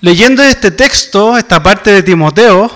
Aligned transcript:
leyendo 0.00 0.42
este 0.42 0.70
texto, 0.70 1.36
esta 1.36 1.62
parte 1.62 1.90
de 1.92 2.02
Timoteo, 2.02 2.70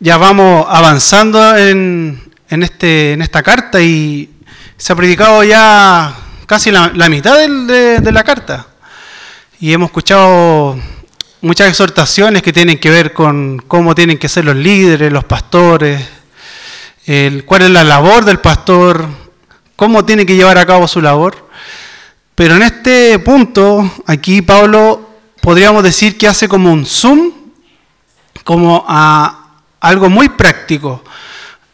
ya 0.00 0.16
vamos 0.16 0.66
avanzando 0.68 1.56
en, 1.56 2.20
en 2.48 2.62
este, 2.62 3.12
en 3.12 3.22
esta 3.22 3.42
carta 3.42 3.80
y 3.80 4.30
se 4.76 4.92
ha 4.92 4.96
predicado 4.96 5.42
ya 5.44 6.14
casi 6.46 6.70
la, 6.70 6.90
mitad 7.08 7.38
de 7.38 8.12
la 8.12 8.24
carta. 8.24 8.66
Y 9.60 9.72
hemos 9.72 9.88
escuchado 9.88 10.78
muchas 11.40 11.68
exhortaciones 11.68 12.42
que 12.42 12.52
tienen 12.52 12.78
que 12.78 12.90
ver 12.90 13.12
con 13.12 13.58
cómo 13.66 13.94
tienen 13.94 14.18
que 14.18 14.28
ser 14.28 14.44
los 14.44 14.56
líderes, 14.56 15.12
los 15.12 15.24
pastores, 15.24 16.04
el- 17.06 17.44
cuál 17.44 17.62
es 17.62 17.70
la 17.70 17.84
labor 17.84 18.24
del 18.24 18.40
pastor, 18.40 19.08
cómo 19.76 20.04
tiene 20.04 20.26
que 20.26 20.36
llevar 20.36 20.58
a 20.58 20.66
cabo 20.66 20.88
su 20.88 21.00
labor. 21.00 21.48
Pero 22.34 22.56
en 22.56 22.62
este 22.62 23.18
punto, 23.20 23.88
aquí 24.06 24.42
Pablo 24.42 25.03
podríamos 25.44 25.82
decir 25.82 26.16
que 26.16 26.26
hace 26.26 26.48
como 26.48 26.72
un 26.72 26.86
zoom, 26.86 27.30
como 28.44 28.82
a 28.88 29.58
algo 29.78 30.08
muy 30.08 30.30
práctico. 30.30 31.04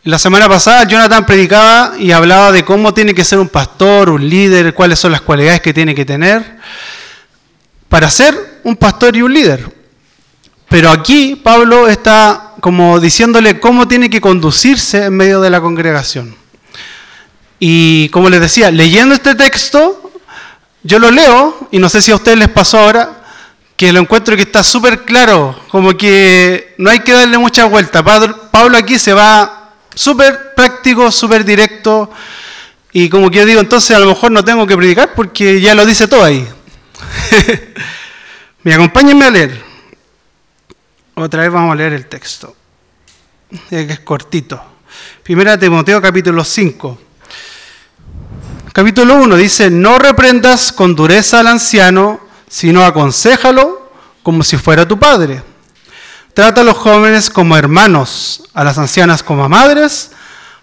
La 0.03 0.19
semana 0.19 0.49
pasada 0.49 0.83
Jonathan 0.89 1.25
predicaba 1.25 1.93
y 1.97 2.11
hablaba 2.11 2.51
de 2.51 2.65
cómo 2.65 2.93
tiene 2.93 3.15
que 3.15 3.23
ser 3.23 3.39
un 3.39 3.49
pastor, 3.49 4.11
un 4.11 4.29
líder, 4.29 4.75
cuáles 4.75 4.99
son 4.99 5.13
las 5.13 5.21
cualidades 5.21 5.61
que 5.61 5.73
tiene 5.73 5.95
que 5.95 6.05
tener 6.05 6.59
para 7.89 8.11
ser 8.11 8.61
un 8.65 8.75
pastor 8.75 9.17
y 9.17 9.23
un 9.23 9.33
líder. 9.33 9.73
Pero 10.69 10.91
aquí 10.91 11.37
Pablo 11.37 11.87
está 11.87 12.55
como 12.61 12.99
diciéndole 12.99 13.61
cómo 13.61 13.87
tiene 13.87 14.11
que 14.11 14.21
conducirse 14.21 15.05
en 15.05 15.17
medio 15.17 15.41
de 15.41 15.51
la 15.51 15.61
congregación. 15.61 16.35
Y 17.61 18.09
como 18.09 18.31
les 18.31 18.41
decía, 18.41 18.73
leyendo 18.73 19.15
este 19.15 19.37
texto, 19.37 20.11
yo 20.83 20.99
lo 20.99 21.13
leo 21.13 21.69
y 21.71 21.79
no 21.79 21.89
sé 21.89 22.03
si 22.03 22.11
a 22.11 22.17
ustedes 22.17 22.39
les 22.39 22.49
pasó 22.49 22.81
ahora 22.81 23.20
que 23.81 23.95
lo 23.95 24.01
encuentro 24.01 24.37
que 24.37 24.43
está 24.43 24.63
súper 24.63 25.07
claro, 25.07 25.59
como 25.71 25.97
que 25.97 26.75
no 26.77 26.91
hay 26.91 27.01
que 27.01 27.15
darle 27.15 27.39
mucha 27.39 27.65
vuelta. 27.65 28.05
Pablo 28.05 28.77
aquí 28.77 28.99
se 28.99 29.15
va 29.15 29.73
súper 29.95 30.55
práctico, 30.55 31.11
súper 31.11 31.47
directo 31.47 32.11
y 32.93 33.09
como 33.09 33.31
que 33.31 33.39
yo 33.39 33.47
digo, 33.47 33.59
entonces 33.59 33.97
a 33.97 33.99
lo 33.99 34.05
mejor 34.05 34.33
no 34.33 34.45
tengo 34.45 34.67
que 34.67 34.77
predicar 34.77 35.15
porque 35.15 35.63
ya 35.63 35.75
lo 35.75 35.87
dice 35.87 36.07
todo 36.09 36.23
ahí. 36.23 36.47
Me 38.65 38.75
acompáñenme 38.75 39.25
a 39.25 39.31
leer. 39.31 39.65
Otra 41.15 41.41
vez 41.41 41.51
vamos 41.51 41.73
a 41.73 41.77
leer 41.77 41.95
el 41.95 42.05
texto, 42.05 42.55
que 43.71 43.81
es 43.81 44.01
cortito. 44.01 44.63
Primera 45.23 45.59
Timoteo 45.59 46.03
capítulo 46.03 46.45
5. 46.45 47.01
Capítulo 48.75 49.15
1 49.15 49.37
dice, 49.37 49.71
no 49.71 49.99
reprendas 49.99 50.71
con 50.71 50.95
dureza 50.95 51.41
al 51.41 51.47
anciano, 51.47 52.29
sino 52.51 52.85
aconsejalo 52.85 53.91
como 54.23 54.43
si 54.43 54.59
fuera 54.59 54.87
tu 54.87 54.99
padre. 54.99 55.43
Trata 56.35 56.61
a 56.61 56.65
los 56.65 56.77
jóvenes 56.77 57.31
como 57.31 57.57
hermanos, 57.57 58.43
a 58.53 58.65
las 58.65 58.77
ancianas 58.77 59.23
como 59.23 59.49
madres, 59.49 60.11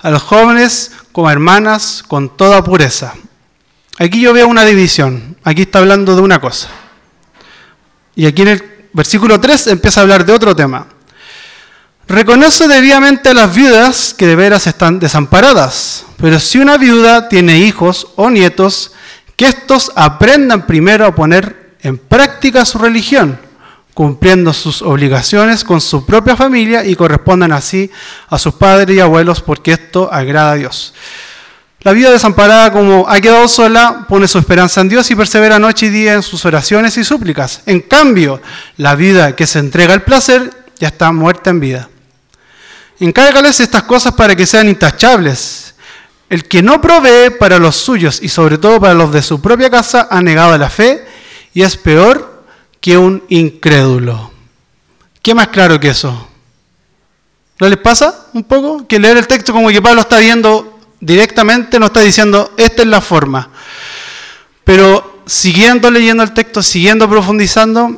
a 0.02 0.12
los 0.12 0.22
jóvenes 0.22 0.92
como 1.12 1.31
hermanas 1.31 2.03
con 2.08 2.36
toda 2.38 2.64
pureza. 2.64 3.14
Aquí 3.98 4.22
yo 4.22 4.34
veo 4.34 4.48
una 4.48 4.66
división, 4.66 5.38
aquí 5.44 5.64
está 5.64 5.80
hablando 5.80 6.16
de 6.16 6.22
una 6.22 6.40
cosa. 6.40 6.70
Y 8.16 8.25
aquí 8.25 8.44
en 8.44 8.50
el 8.50 8.90
versículo 8.94 9.40
3 9.40 9.68
empieza 9.68 10.02
a 10.02 10.04
hablar 10.04 10.25
de 10.25 10.34
otro 10.34 10.56
tema. 10.56 10.88
Reconoce 12.08 12.68
debidamente 12.68 13.30
a 13.30 13.34
las 13.34 13.54
viudas 13.54 14.14
que 14.14 14.28
de 14.28 14.36
veras 14.36 14.68
están 14.68 15.00
desamparadas, 15.00 16.06
pero 16.18 16.40
si 16.40 16.58
una 16.58 16.78
viuda 16.78 17.28
tiene 17.28 17.59
hijos 17.59 18.08
o 18.16 18.30
nietos, 18.30 18.94
que 19.36 19.46
estos 19.46 19.92
aprendan 19.96 20.66
primero 20.66 21.06
a 21.06 21.16
poner 21.16 21.66
en 21.88 21.98
práctica 21.98 22.66
su 22.66 22.78
religión, 22.78 23.40
cumpliendo 23.94 24.53
sus 24.53 24.81
obligaciones 24.81 25.64
con 25.64 25.81
su 25.81 26.06
propia 26.06 26.36
familia 26.36 26.86
y 26.86 26.96
correspondan 26.96 27.52
así 27.52 27.90
a 28.30 28.38
sus 28.38 28.53
padres 28.53 28.96
y 28.96 29.00
abuelos, 29.00 29.42
porque 29.42 29.72
esto 29.72 30.09
agrada 30.12 30.52
a 30.52 30.56
Dios. 30.56 30.94
La 31.81 31.94
viuda 31.94 32.12
desamparada, 32.12 32.72
como 32.72 33.08
ha 33.08 33.22
quedado 33.22 33.48
sola, 33.48 34.06
pone 34.09 34.28
su 34.28 34.38
esperanza 34.38 34.81
en 34.81 34.90
Dios 34.90 35.09
y 35.09 35.16
persevera 35.16 35.58
noche 35.58 35.86
y 35.86 35.90
día 35.90 36.14
en 36.14 36.24
sus 36.24 36.44
oraciones 36.44 36.98
y 36.98 37.03
súplicas. 37.03 37.62
En 37.66 37.80
cambio, 37.80 38.42
la 38.75 38.96
viuda 38.96 39.36
que 39.36 39.48
se 39.48 39.59
entrega 39.59 39.94
al 39.94 40.04
placer 40.04 40.52
ya 40.78 40.90
está 40.90 41.12
muerta 41.14 41.52
en 41.52 41.59
vida. 41.62 41.90
Encárgales 43.00 43.62
estas 43.62 43.84
cosas 43.84 44.14
para 44.14 44.36
que 44.36 44.46
sean 44.46 44.68
intachables. 44.68 45.75
El 46.30 46.44
que 46.44 46.62
no 46.62 46.81
provee 46.81 47.30
para 47.40 47.58
los 47.58 47.78
suyos 47.78 48.19
y 48.22 48.28
sobre 48.28 48.58
todo 48.58 48.81
para 48.81 48.94
los 48.94 49.14
de 49.14 49.22
su 49.22 49.40
propia 49.40 49.69
casa 49.69 50.09
ha 50.12 50.22
negado 50.22 50.58
la 50.58 50.69
fe 50.69 51.06
y 51.53 51.63
es 51.63 51.78
peor 51.78 52.44
que 52.80 52.97
un 52.97 53.24
incrédulo. 53.30 54.31
¿Qué 55.22 55.34
más 55.34 55.47
claro 55.47 55.80
que 55.80 55.90
eso? 55.90 56.28
¿No 57.59 57.68
les 57.68 57.78
pasa 57.80 58.28
un 58.34 58.44
poco? 58.44 58.88
Que 58.88 59.00
leer 59.00 59.18
el 59.18 59.28
texto 59.28 59.52
como 59.52 59.69
que 59.69 59.81
Pablo 59.81 60.02
está 60.02 60.19
viendo 60.19 60.80
directamente, 61.00 61.80
no 61.80 61.88
está 61.88 62.02
diciendo, 62.02 62.53
esta 62.57 62.84
es 62.84 62.88
la 62.88 63.02
forma. 63.02 63.50
Pero 64.63 65.22
siguiendo 65.25 65.90
leyendo 65.90 66.24
el 66.24 66.34
texto, 66.34 66.62
siguiendo 66.62 67.09
profundizando, 67.09 67.90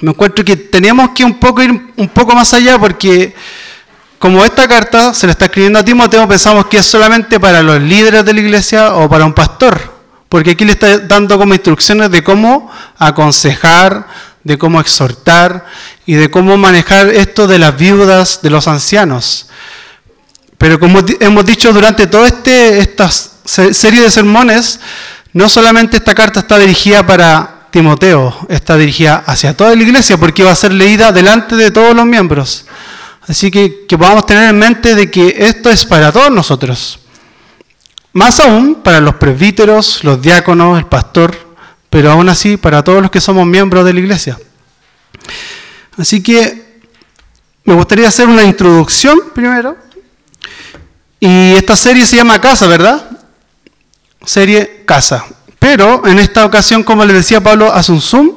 me 0.00 0.10
encuentro 0.10 0.44
que 0.44 0.56
tenemos 0.56 1.10
que 1.14 1.24
un 1.24 1.38
poco 1.38 1.62
ir 1.62 1.70
un 1.96 2.08
poco 2.08 2.34
más 2.34 2.52
allá 2.52 2.78
porque 2.78 3.34
como 4.18 4.44
esta 4.44 4.66
carta 4.66 5.14
se 5.14 5.26
le 5.26 5.32
está 5.32 5.46
escribiendo 5.46 5.78
a 5.78 5.84
Timoteo, 5.84 6.26
pensamos 6.26 6.66
que 6.66 6.78
es 6.78 6.86
solamente 6.86 7.38
para 7.38 7.62
los 7.62 7.80
líderes 7.80 8.24
de 8.24 8.32
la 8.32 8.40
iglesia 8.40 8.94
o 8.94 9.08
para 9.08 9.24
un 9.24 9.34
pastor, 9.34 9.93
porque 10.34 10.50
aquí 10.50 10.64
le 10.64 10.72
está 10.72 10.98
dando 10.98 11.38
como 11.38 11.54
instrucciones 11.54 12.10
de 12.10 12.24
cómo 12.24 12.68
aconsejar, 12.98 14.08
de 14.42 14.58
cómo 14.58 14.80
exhortar 14.80 15.64
y 16.06 16.14
de 16.14 16.28
cómo 16.28 16.56
manejar 16.56 17.06
esto 17.10 17.46
de 17.46 17.60
las 17.60 17.76
viudas, 17.78 18.40
de 18.42 18.50
los 18.50 18.66
ancianos. 18.66 19.46
Pero 20.58 20.80
como 20.80 20.98
hemos 21.20 21.46
dicho 21.46 21.72
durante 21.72 22.08
toda 22.08 22.26
este, 22.26 22.80
esta 22.80 23.08
se- 23.12 23.72
serie 23.72 24.00
de 24.00 24.10
sermones, 24.10 24.80
no 25.32 25.48
solamente 25.48 25.98
esta 25.98 26.16
carta 26.16 26.40
está 26.40 26.58
dirigida 26.58 27.06
para 27.06 27.68
Timoteo, 27.70 28.36
está 28.48 28.76
dirigida 28.76 29.22
hacia 29.28 29.56
toda 29.56 29.76
la 29.76 29.82
iglesia 29.84 30.16
porque 30.18 30.42
va 30.42 30.50
a 30.50 30.56
ser 30.56 30.72
leída 30.72 31.12
delante 31.12 31.54
de 31.54 31.70
todos 31.70 31.94
los 31.94 32.06
miembros. 32.06 32.64
Así 33.28 33.52
que 33.52 33.86
que 33.88 33.96
podamos 33.96 34.26
tener 34.26 34.50
en 34.50 34.58
mente 34.58 34.96
de 34.96 35.12
que 35.12 35.32
esto 35.38 35.70
es 35.70 35.84
para 35.84 36.10
todos 36.10 36.32
nosotros. 36.32 36.98
Más 38.14 38.38
aún 38.38 38.76
para 38.76 39.00
los 39.00 39.16
presbíteros, 39.16 40.04
los 40.04 40.22
diáconos, 40.22 40.78
el 40.78 40.86
pastor, 40.86 41.36
pero 41.90 42.12
aún 42.12 42.28
así 42.28 42.56
para 42.56 42.82
todos 42.84 43.02
los 43.02 43.10
que 43.10 43.20
somos 43.20 43.44
miembros 43.44 43.84
de 43.84 43.92
la 43.92 43.98
iglesia. 43.98 44.38
Así 45.98 46.22
que 46.22 46.80
me 47.64 47.74
gustaría 47.74 48.06
hacer 48.06 48.28
una 48.28 48.44
introducción 48.44 49.18
primero. 49.34 49.76
Y 51.18 51.54
esta 51.54 51.74
serie 51.74 52.06
se 52.06 52.14
llama 52.14 52.40
Casa, 52.40 52.68
¿verdad? 52.68 53.18
Serie 54.24 54.84
Casa. 54.86 55.24
Pero 55.58 56.06
en 56.06 56.20
esta 56.20 56.44
ocasión, 56.44 56.84
como 56.84 57.04
les 57.04 57.16
decía 57.16 57.42
Pablo, 57.42 57.72
hace 57.72 57.90
un 57.90 58.00
zoom. 58.00 58.30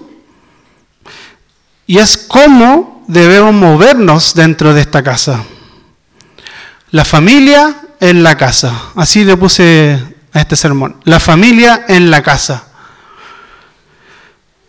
Y 1.86 2.00
es 2.00 2.18
cómo 2.18 3.06
debemos 3.08 3.54
movernos 3.54 4.34
dentro 4.34 4.74
de 4.74 4.82
esta 4.82 5.04
casa. 5.04 5.44
La 6.90 7.06
familia 7.06 7.87
en 8.00 8.24
la 8.24 8.38
casa. 8.38 8.92
Así 8.96 9.24
le 9.24 9.38
puse 9.38 10.00
a 10.34 10.40
este 10.40 10.56
sermón. 10.56 10.98
La 11.04 11.20
familia 11.20 11.86
en 11.88 12.12
la 12.12 12.22
casa. 12.22 12.64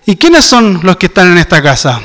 ¿Y 0.07 0.17
quiénes 0.17 0.45
son 0.45 0.81
los 0.83 0.97
que 0.97 1.07
están 1.07 1.33
en 1.33 1.39
esta 1.39 1.63
casa? 1.63 2.01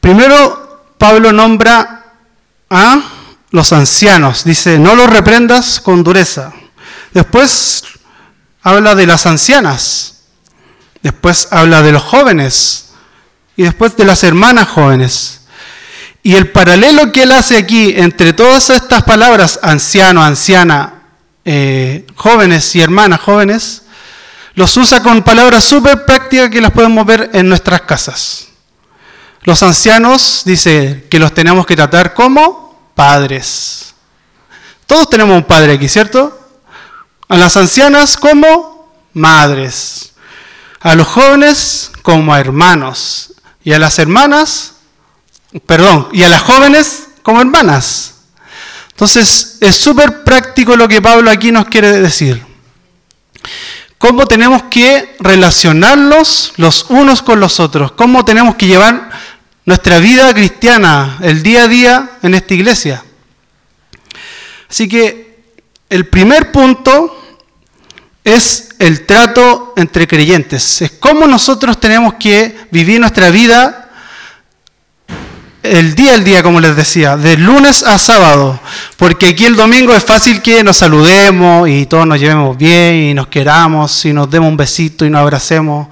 Primero, 0.00 0.94
Pablo 0.98 1.32
nombra 1.32 2.12
a 2.68 3.02
los 3.50 3.72
ancianos. 3.72 4.44
Dice, 4.44 4.78
no 4.78 4.94
los 4.94 5.08
reprendas 5.08 5.80
con 5.80 6.04
dureza. 6.04 6.52
Después 7.14 7.84
habla 8.62 8.94
de 8.94 9.06
las 9.06 9.24
ancianas. 9.24 10.24
Después 11.02 11.48
habla 11.50 11.80
de 11.80 11.92
los 11.92 12.02
jóvenes. 12.02 12.92
Y 13.56 13.62
después 13.62 13.96
de 13.96 14.04
las 14.04 14.24
hermanas 14.24 14.68
jóvenes. 14.68 15.43
Y 16.26 16.36
el 16.36 16.50
paralelo 16.50 17.12
que 17.12 17.24
él 17.24 17.32
hace 17.32 17.58
aquí 17.58 17.92
entre 17.94 18.32
todas 18.32 18.70
estas 18.70 19.02
palabras, 19.02 19.60
anciano, 19.62 20.24
anciana, 20.24 21.02
eh, 21.44 22.06
jóvenes 22.14 22.74
y 22.74 22.80
hermanas 22.80 23.20
jóvenes, 23.20 23.82
los 24.54 24.74
usa 24.78 25.02
con 25.02 25.22
palabras 25.22 25.64
súper 25.64 26.06
prácticas 26.06 26.48
que 26.48 26.62
las 26.62 26.70
podemos 26.70 27.04
ver 27.04 27.28
en 27.34 27.46
nuestras 27.46 27.82
casas. 27.82 28.48
Los 29.42 29.62
ancianos 29.62 30.40
dice 30.46 31.06
que 31.10 31.18
los 31.18 31.34
tenemos 31.34 31.66
que 31.66 31.76
tratar 31.76 32.14
como 32.14 32.90
padres. 32.94 33.92
Todos 34.86 35.10
tenemos 35.10 35.36
un 35.36 35.44
padre 35.44 35.74
aquí, 35.74 35.90
¿cierto? 35.90 36.40
A 37.28 37.36
las 37.36 37.54
ancianas 37.58 38.16
como 38.16 38.96
madres. 39.12 40.14
A 40.80 40.94
los 40.94 41.06
jóvenes 41.06 41.92
como 42.00 42.34
hermanos. 42.34 43.34
Y 43.62 43.74
a 43.74 43.78
las 43.78 43.98
hermanas 43.98 44.73
perdón, 45.60 46.08
y 46.12 46.22
a 46.22 46.28
las 46.28 46.42
jóvenes 46.42 47.08
como 47.22 47.40
hermanas. 47.40 48.14
Entonces, 48.90 49.58
es 49.60 49.74
súper 49.74 50.22
práctico 50.24 50.76
lo 50.76 50.86
que 50.86 51.02
Pablo 51.02 51.30
aquí 51.30 51.50
nos 51.50 51.66
quiere 51.66 51.90
decir. 52.00 52.42
Cómo 53.98 54.26
tenemos 54.26 54.64
que 54.64 55.16
relacionarnos 55.18 56.52
los 56.56 56.86
unos 56.90 57.22
con 57.22 57.40
los 57.40 57.58
otros, 57.58 57.92
cómo 57.92 58.24
tenemos 58.24 58.54
que 58.56 58.66
llevar 58.66 59.10
nuestra 59.64 59.98
vida 59.98 60.32
cristiana, 60.34 61.18
el 61.22 61.42
día 61.42 61.64
a 61.64 61.68
día 61.68 62.10
en 62.22 62.34
esta 62.34 62.54
iglesia. 62.54 63.02
Así 64.68 64.88
que 64.88 65.54
el 65.88 66.06
primer 66.06 66.52
punto 66.52 67.20
es 68.24 68.70
el 68.78 69.06
trato 69.06 69.72
entre 69.76 70.06
creyentes, 70.06 70.82
es 70.82 70.90
cómo 70.92 71.26
nosotros 71.26 71.80
tenemos 71.80 72.14
que 72.14 72.56
vivir 72.70 73.00
nuestra 73.00 73.30
vida 73.30 73.83
el 75.64 75.94
día 75.94 76.12
al 76.12 76.24
día, 76.24 76.42
como 76.42 76.60
les 76.60 76.76
decía, 76.76 77.16
de 77.16 77.38
lunes 77.38 77.82
a 77.84 77.96
sábado, 77.96 78.60
porque 78.98 79.28
aquí 79.28 79.46
el 79.46 79.56
domingo 79.56 79.94
es 79.94 80.04
fácil 80.04 80.42
que 80.42 80.62
nos 80.62 80.76
saludemos 80.76 81.66
y 81.70 81.86
todos 81.86 82.06
nos 82.06 82.20
llevemos 82.20 82.56
bien 82.58 82.96
y 82.96 83.14
nos 83.14 83.28
queramos 83.28 84.04
y 84.04 84.12
nos 84.12 84.30
demos 84.30 84.50
un 84.50 84.58
besito 84.58 85.06
y 85.06 85.10
nos 85.10 85.22
abracemos, 85.22 85.88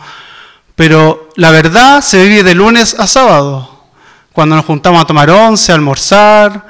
pero 0.77 1.31
la 1.37 1.51
verdad 1.51 2.03
se 2.03 2.23
vive 2.23 2.43
de 2.43 2.55
lunes 2.55 2.95
a 2.99 3.07
sábado, 3.07 3.87
cuando 4.35 4.57
nos 4.57 4.67
juntamos 4.67 5.01
a 5.01 5.07
tomar 5.07 5.31
once, 5.31 5.73
a 5.73 5.75
almorzar, 5.75 6.67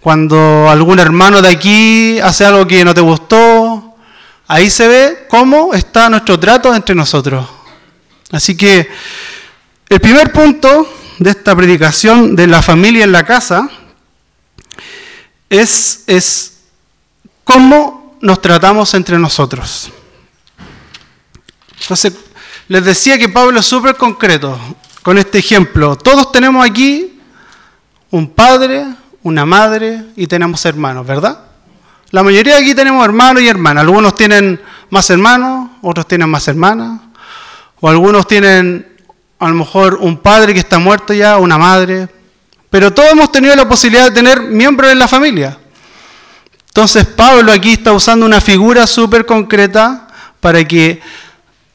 cuando 0.00 0.70
algún 0.70 1.00
hermano 1.00 1.42
de 1.42 1.48
aquí 1.48 2.20
hace 2.20 2.44
algo 2.46 2.68
que 2.68 2.84
no 2.84 2.94
te 2.94 3.00
gustó, 3.00 3.96
ahí 4.46 4.70
se 4.70 4.86
ve 4.86 5.26
cómo 5.28 5.74
está 5.74 6.08
nuestro 6.08 6.38
trato 6.38 6.72
entre 6.72 6.94
nosotros. 6.94 7.44
Así 8.30 8.56
que 8.56 8.88
el 9.88 10.00
primer 10.00 10.30
punto 10.30 10.88
de 11.18 11.30
esta 11.30 11.54
predicación 11.54 12.34
de 12.36 12.46
la 12.46 12.62
familia 12.62 13.04
en 13.04 13.12
la 13.12 13.24
casa 13.24 13.68
es, 15.48 16.04
es 16.06 16.58
cómo 17.44 18.16
nos 18.20 18.40
tratamos 18.40 18.94
entre 18.94 19.18
nosotros. 19.18 19.90
Entonces, 21.80 22.14
les 22.68 22.84
decía 22.84 23.18
que 23.18 23.28
Pablo 23.28 23.60
es 23.60 23.66
súper 23.66 23.96
concreto 23.96 24.58
con 25.02 25.18
este 25.18 25.38
ejemplo. 25.38 25.96
Todos 25.96 26.32
tenemos 26.32 26.64
aquí 26.64 27.20
un 28.10 28.30
padre, 28.30 28.86
una 29.22 29.44
madre 29.44 30.06
y 30.16 30.26
tenemos 30.26 30.64
hermanos, 30.64 31.06
¿verdad? 31.06 31.40
La 32.10 32.22
mayoría 32.22 32.54
de 32.54 32.62
aquí 32.62 32.74
tenemos 32.74 33.04
hermanos 33.04 33.42
y 33.42 33.48
hermanas. 33.48 33.82
Algunos 33.82 34.14
tienen 34.14 34.60
más 34.90 35.10
hermanos, 35.10 35.70
otros 35.82 36.08
tienen 36.08 36.30
más 36.30 36.48
hermanas, 36.48 37.00
o 37.80 37.88
algunos 37.88 38.26
tienen 38.26 38.93
a 39.44 39.48
lo 39.48 39.54
mejor 39.54 39.98
un 40.00 40.16
padre 40.16 40.52
que 40.52 40.60
está 40.60 40.78
muerto 40.78 41.12
ya, 41.12 41.38
una 41.38 41.58
madre, 41.58 42.08
pero 42.70 42.92
todos 42.92 43.10
hemos 43.12 43.30
tenido 43.30 43.54
la 43.54 43.68
posibilidad 43.68 44.06
de 44.06 44.10
tener 44.10 44.40
miembros 44.42 44.90
en 44.90 44.98
la 44.98 45.08
familia. 45.08 45.58
Entonces 46.68 47.06
Pablo 47.06 47.52
aquí 47.52 47.74
está 47.74 47.92
usando 47.92 48.26
una 48.26 48.40
figura 48.40 48.86
súper 48.86 49.24
concreta 49.26 50.08
para 50.40 50.64
que 50.64 51.00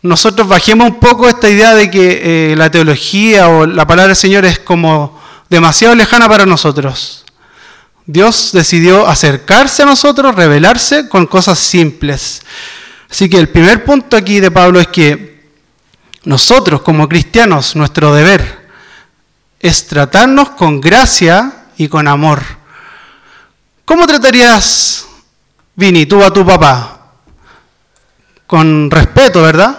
nosotros 0.01 0.48
bajemos 0.48 0.89
un 0.89 1.00
poco 1.00 1.27
esta 1.27 1.50
idea 1.50 1.74
de 1.74 1.89
que 1.89 2.51
eh, 2.51 2.56
la 2.57 2.69
teología 2.69 3.48
o 3.50 3.66
la 3.66 3.88
palabra 3.88 4.10
del 4.10 4.15
Señor 4.15 4.45
es 4.45 4.60
como 4.60 5.19
demasiado 5.50 5.95
lejana 5.95 6.27
para 6.27 6.45
nosotros. 6.45 7.25
Dios 8.06 8.51
decidió 8.54 9.07
acercarse 9.07 9.83
a 9.83 9.86
nosotros, 9.86 10.36
revelarse 10.36 11.07
con 11.07 11.27
cosas 11.27 11.60
simples. 11.60 12.42
Así 13.10 13.30
que 13.30 13.38
el 13.38 13.50
primer 13.50 13.86
punto 13.86 14.18
aquí 14.18 14.39
de 14.39 14.51
Pablo 14.51 14.80
es 14.80 14.88
que 14.88 15.38
nosotros 16.24 16.81
como 16.81 17.07
cristianos, 17.07 17.75
nuestro 17.75 18.13
deber 18.13 18.69
es 19.60 19.88
tratarnos 19.88 20.50
con 20.51 20.81
gracia 20.81 21.66
y 21.77 21.88
con 21.88 22.07
amor. 22.07 22.42
¿Cómo 23.86 24.06
tratarías, 24.06 25.07
Vini, 25.75 26.06
tú 26.06 26.24
a 26.24 26.31
tu 26.31 26.45
papá? 26.45 27.13
Con 28.45 28.92
respeto, 28.92 29.42
¿verdad? 29.42 29.77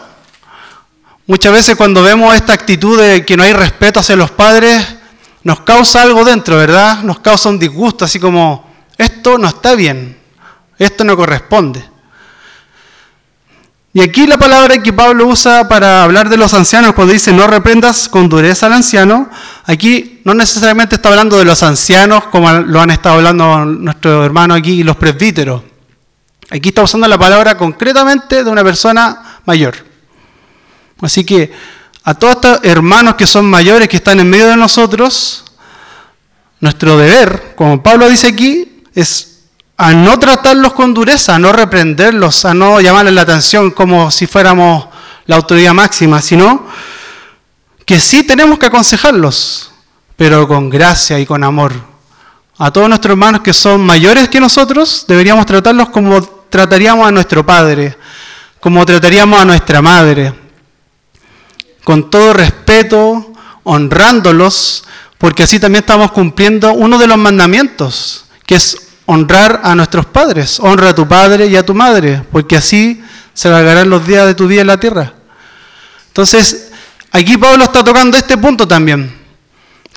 Muchas 1.27 1.53
veces 1.53 1.77
cuando 1.77 2.03
vemos 2.03 2.35
esta 2.35 2.53
actitud 2.53 3.01
de 3.01 3.25
que 3.25 3.37
no 3.37 3.43
hay 3.43 3.53
respeto 3.53 4.01
hacia 4.01 4.17
los 4.17 4.31
padres, 4.31 4.85
nos 5.45 5.61
causa 5.61 6.03
algo 6.03 6.25
dentro, 6.25 6.57
¿verdad? 6.57 7.03
Nos 7.03 7.21
causa 7.21 7.49
un 7.49 7.59
disgusto, 7.59 8.05
así 8.05 8.19
como, 8.19 8.69
esto 8.99 9.39
no 9.39 9.49
está 9.49 9.75
bien, 9.75 10.19
esto 10.79 11.05
no 11.05 11.17
corresponde. 11.17 11.89
Y 13.93 14.01
aquí 14.03 14.27
la 14.27 14.39
palabra 14.39 14.81
que 14.81 14.93
Pablo 14.93 15.27
usa 15.27 15.67
para 15.67 16.05
hablar 16.05 16.29
de 16.29 16.37
los 16.37 16.55
ancianos, 16.55 16.95
cuando 16.95 17.13
dice 17.13 17.33
no 17.33 17.49
reprendas 17.49 18.09
con 18.09 18.29
dureza 18.29 18.67
al 18.67 18.75
anciano, 18.75 19.29
aquí 19.65 20.21
no 20.25 20.33
necesariamente 20.33 20.95
está 20.95 21.09
hablando 21.09 21.37
de 21.37 21.45
los 21.45 21.61
ancianos 21.65 22.27
como 22.27 22.53
lo 22.53 22.81
han 22.81 22.91
estado 22.91 23.17
hablando 23.17 23.65
nuestros 23.65 24.25
hermanos 24.25 24.59
aquí 24.59 24.85
los 24.85 24.97
presbíteros. 24.97 25.63
Aquí 26.51 26.69
está 26.69 26.83
usando 26.83 27.09
la 27.09 27.19
palabra 27.19 27.57
concretamente 27.57 28.45
de 28.45 28.51
una 28.51 28.63
persona 28.63 29.41
mayor. 29.45 29.75
Así 31.01 31.25
que 31.25 31.53
a 32.05 32.15
todos 32.15 32.37
estos 32.37 32.61
hermanos 32.63 33.17
que 33.17 33.27
son 33.27 33.47
mayores, 33.47 33.89
que 33.89 33.97
están 33.97 34.21
en 34.21 34.31
medio 34.31 34.47
de 34.47 34.57
nosotros, 34.57 35.45
nuestro 36.61 36.97
deber, 36.97 37.55
como 37.57 37.83
Pablo 37.83 38.09
dice 38.09 38.29
aquí, 38.29 38.85
es 38.95 39.30
a 39.83 39.95
no 39.95 40.19
tratarlos 40.19 40.75
con 40.75 40.93
dureza, 40.93 41.37
a 41.37 41.39
no 41.39 41.53
reprenderlos, 41.53 42.45
a 42.45 42.53
no 42.53 42.83
llamarles 42.83 43.15
la 43.15 43.23
atención 43.23 43.71
como 43.71 44.11
si 44.11 44.27
fuéramos 44.27 44.85
la 45.25 45.37
autoridad 45.37 45.73
máxima, 45.73 46.21
sino 46.21 46.67
que 47.87 47.99
sí 47.99 48.23
tenemos 48.25 48.59
que 48.59 48.67
aconsejarlos, 48.67 49.73
pero 50.17 50.47
con 50.47 50.69
gracia 50.69 51.19
y 51.19 51.25
con 51.25 51.43
amor. 51.43 51.73
A 52.59 52.71
todos 52.71 52.91
nuestros 52.91 53.13
hermanos 53.13 53.41
que 53.41 53.55
son 53.55 53.81
mayores 53.81 54.29
que 54.29 54.39
nosotros, 54.39 55.07
deberíamos 55.09 55.47
tratarlos 55.47 55.89
como 55.89 56.23
trataríamos 56.23 57.09
a 57.09 57.11
nuestro 57.11 57.47
padre, 57.47 57.97
como 58.61 58.85
trataríamos 58.85 59.41
a 59.41 59.47
nuestra 59.47 59.81
madre, 59.81 60.35
con 61.85 62.11
todo 62.11 62.35
respeto, 62.35 63.33
honrándolos, 63.63 64.85
porque 65.17 65.45
así 65.45 65.59
también 65.59 65.85
estamos 65.85 66.13
cumpliendo 66.13 66.75
uno 66.75 66.99
de 66.99 67.07
los 67.07 67.17
mandamientos, 67.17 68.27
que 68.45 68.57
es 68.57 68.90
honrar 69.11 69.61
a 69.65 69.75
nuestros 69.75 70.07
padres. 70.07 70.61
Honra 70.61 70.91
a 70.91 70.95
tu 70.95 71.07
padre 71.07 71.47
y 71.47 71.57
a 71.57 71.67
tu 71.67 71.75
madre, 71.75 72.23
porque 72.31 72.57
así 72.57 73.03
se 73.35 73.49
alargarán 73.49 73.91
los 73.91 74.07
días 74.07 74.27
de 74.27 74.35
tu 74.35 74.47
vida 74.47 74.61
en 74.61 74.69
la 74.69 74.79
tierra. 74.79 75.15
Entonces, 76.09 76.69
aquí 77.11 77.37
Pablo 77.37 77.65
está 77.65 77.83
tocando 77.83 78.17
este 78.17 78.39
punto 78.39 78.69
también, 78.69 79.13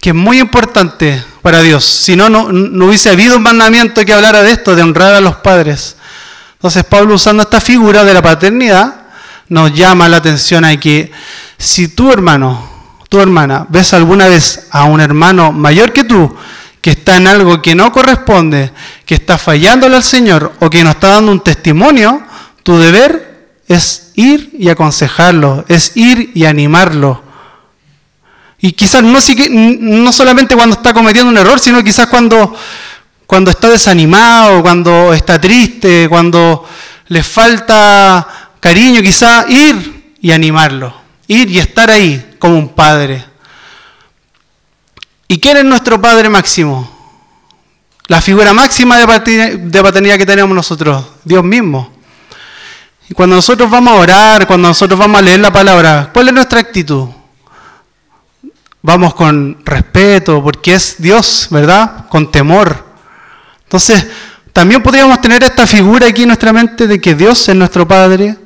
que 0.01 0.09
es 0.09 0.15
muy 0.15 0.39
importante 0.39 1.23
para 1.43 1.61
Dios. 1.61 1.85
Si 1.85 2.15
no, 2.15 2.27
no, 2.27 2.85
hubiese 2.85 3.11
habido 3.11 3.37
un 3.37 3.43
mandamiento 3.43 4.03
que 4.03 4.13
hablara 4.13 4.41
de 4.41 4.51
esto, 4.51 4.75
de 4.75 4.81
honrar 4.81 5.13
a 5.13 5.21
los 5.21 5.35
padres. 5.37 5.95
Entonces, 6.55 6.83
Pablo 6.83 7.13
usando 7.13 7.43
esta 7.43 7.61
figura 7.61 8.03
de 8.03 8.15
la 8.15 8.21
paternidad, 8.21 8.95
nos 9.49 9.73
llama 9.73 10.09
la 10.09 10.17
atención 10.17 10.65
a 10.65 10.75
que 10.79 11.11
si 11.57 11.89
tu 11.89 12.11
hermano, 12.11 12.67
tu 13.09 13.19
hermana, 13.19 13.67
ves 13.69 13.93
alguna 13.93 14.27
vez 14.27 14.67
a 14.71 14.85
un 14.85 15.01
hermano 15.01 15.51
mayor 15.51 15.93
que 15.93 16.03
tú, 16.03 16.35
que 16.83 16.91
está 16.91 17.15
en 17.15 17.27
algo 17.27 17.61
que 17.61 17.75
no 17.75 17.93
corresponde, 17.93 18.73
que 19.05 19.15
está 19.15 19.37
fallándole 19.37 19.95
al 19.95 20.03
Señor 20.03 20.51
o 20.59 20.69
que 20.69 20.83
nos 20.83 20.95
está 20.95 21.11
dando 21.11 21.31
un 21.31 21.39
testimonio, 21.39 22.21
tu 22.61 22.77
deber 22.77 23.55
es 23.69 24.11
ir 24.15 24.49
y 24.59 24.67
aconsejarlo, 24.67 25.63
es 25.69 25.95
ir 25.95 26.31
y 26.35 26.43
animarlo. 26.43 27.23
Y 28.59 28.73
quizás 28.73 29.01
no, 29.01 29.17
no 29.79 30.11
solamente 30.11 30.57
cuando 30.57 30.75
está 30.75 30.93
cometiendo 30.93 31.29
un 31.31 31.37
error, 31.37 31.57
sino 31.57 31.81
quizás 31.81 32.07
cuando, 32.07 32.53
cuando 33.27 33.51
está 33.51 33.69
desanimado, 33.69 34.61
cuando 34.61 35.13
está 35.13 35.39
triste, 35.39 36.09
cuando 36.09 36.67
le 37.07 37.23
falta 37.23 38.27
cariño, 38.59 39.01
quizás 39.01 39.49
ir 39.49 40.15
y 40.19 40.33
animarlo, 40.33 40.93
ir 41.29 41.49
y 41.49 41.59
estar 41.59 41.89
ahí 41.89 42.35
como 42.39 42.57
un 42.57 42.75
padre. 42.75 43.23
¿Y 45.33 45.39
quién 45.39 45.57
es 45.57 45.65
nuestro 45.65 45.99
Padre 45.99 46.29
máximo? 46.29 46.87
La 48.05 48.21
figura 48.21 48.53
máxima 48.53 48.99
de 48.99 49.81
paternidad 49.81 50.15
que 50.19 50.27
tenemos 50.27 50.55
nosotros, 50.55 51.03
Dios 51.23 51.43
mismo. 51.43 51.91
Y 53.09 53.15
cuando 53.15 53.37
nosotros 53.37 53.67
vamos 53.67 53.93
a 53.93 53.95
orar, 53.95 54.45
cuando 54.45 54.67
nosotros 54.67 54.99
vamos 54.99 55.17
a 55.17 55.23
leer 55.23 55.39
la 55.39 55.51
palabra, 55.51 56.11
¿cuál 56.13 56.27
es 56.27 56.35
nuestra 56.35 56.59
actitud? 56.59 57.07
Vamos 58.83 59.15
con 59.15 59.57
respeto, 59.65 60.43
porque 60.43 60.75
es 60.75 60.97
Dios, 60.99 61.47
¿verdad? 61.49 62.05
Con 62.09 62.31
temor. 62.31 62.85
Entonces, 63.63 64.05
también 64.51 64.83
podríamos 64.83 65.19
tener 65.19 65.43
esta 65.43 65.65
figura 65.65 66.05
aquí 66.05 66.21
en 66.21 66.27
nuestra 66.27 66.53
mente 66.53 66.85
de 66.85 67.01
que 67.01 67.15
Dios 67.15 67.49
es 67.49 67.55
nuestro 67.55 67.87
Padre, 67.87 68.37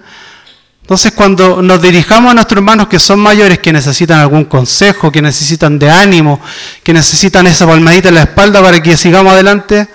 entonces, 0.88 1.12
cuando 1.12 1.62
nos 1.62 1.82
dirijamos 1.82 2.32
a 2.32 2.34
nuestros 2.34 2.60
hermanos 2.60 2.88
que 2.88 2.98
son 2.98 3.20
mayores, 3.20 3.60
que 3.60 3.74
necesitan 3.74 4.22
algún 4.22 4.46
consejo, 4.46 5.12
que 5.12 5.22
necesitan 5.22 5.78
de 5.78 5.92
ánimo, 5.92 6.40
que 6.82 6.94
necesitan 6.94 7.46
esa 7.46 7.68
palmadita 7.68 8.08
en 8.08 8.16
la 8.16 8.22
espalda 8.22 8.64
para 8.64 8.82
que 8.82 8.96
sigamos 8.96 9.34
adelante, 9.34 9.86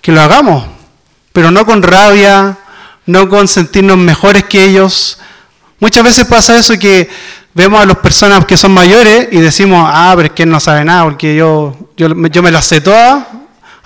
que 0.00 0.12
lo 0.12 0.20
hagamos, 0.20 0.64
pero 1.32 1.50
no 1.50 1.66
con 1.66 1.82
rabia, 1.82 2.56
no 3.06 3.28
con 3.28 3.48
sentirnos 3.48 3.98
mejores 3.98 4.44
que 4.44 4.66
ellos. 4.66 5.18
Muchas 5.80 6.04
veces 6.04 6.26
pasa 6.26 6.56
eso 6.56 6.78
que 6.78 7.10
vemos 7.52 7.80
a 7.80 7.84
las 7.84 7.96
personas 7.96 8.44
que 8.44 8.56
son 8.56 8.70
mayores 8.70 9.26
y 9.32 9.38
decimos, 9.38 9.84
ah, 9.92 10.12
pero 10.14 10.28
es 10.28 10.32
que 10.32 10.44
él 10.44 10.50
no 10.50 10.60
sabe 10.60 10.84
nada, 10.84 11.02
porque 11.02 11.34
yo, 11.34 11.76
yo, 11.96 12.06
yo 12.28 12.40
me 12.40 12.52
las 12.52 12.66
sé 12.66 12.80
todas, 12.80 13.24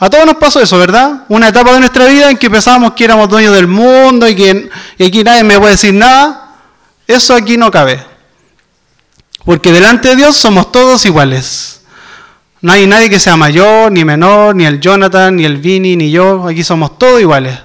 a 0.04 0.10
todos 0.10 0.26
nos 0.26 0.34
pasó 0.34 0.60
eso, 0.60 0.76
¿verdad? 0.78 1.26
Una 1.28 1.46
etapa 1.46 1.72
de 1.74 1.78
nuestra 1.78 2.06
vida 2.06 2.28
en 2.28 2.36
que 2.36 2.50
pensábamos 2.50 2.94
que 2.94 3.04
éramos 3.04 3.28
dueños 3.28 3.54
del 3.54 3.68
mundo 3.68 4.26
y 4.26 4.34
que 4.34 4.68
aquí 4.98 5.22
nadie 5.22 5.44
me 5.44 5.56
puede 5.60 5.74
decir 5.74 5.94
nada. 5.94 6.56
Eso 7.06 7.36
aquí 7.36 7.56
no 7.56 7.70
cabe. 7.70 8.04
Porque 9.44 9.70
delante 9.70 10.08
de 10.08 10.16
Dios 10.16 10.34
somos 10.34 10.72
todos 10.72 11.06
iguales. 11.06 11.82
No 12.60 12.72
hay 12.72 12.84
nadie 12.84 13.08
que 13.08 13.20
sea 13.20 13.36
mayor, 13.36 13.92
ni 13.92 14.04
menor, 14.04 14.56
ni 14.56 14.64
el 14.64 14.80
Jonathan, 14.80 15.36
ni 15.36 15.44
el 15.44 15.58
Vini, 15.58 15.94
ni 15.94 16.10
yo. 16.10 16.48
Aquí 16.48 16.64
somos 16.64 16.98
todos 16.98 17.20
iguales. 17.20 17.56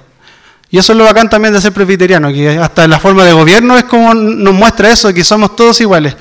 Y 0.70 0.78
eso 0.78 0.92
es 0.92 0.98
lo 0.98 1.06
bacán 1.06 1.28
también 1.28 1.52
de 1.52 1.60
ser 1.60 1.72
presbiteriano, 1.72 2.32
que 2.32 2.50
hasta 2.50 2.86
la 2.86 3.00
forma 3.00 3.24
de 3.24 3.32
gobierno 3.32 3.76
es 3.76 3.82
como 3.82 4.14
nos 4.14 4.54
muestra 4.54 4.92
eso, 4.92 5.12
que 5.12 5.24
somos 5.24 5.56
todos 5.56 5.80
iguales. 5.80 6.14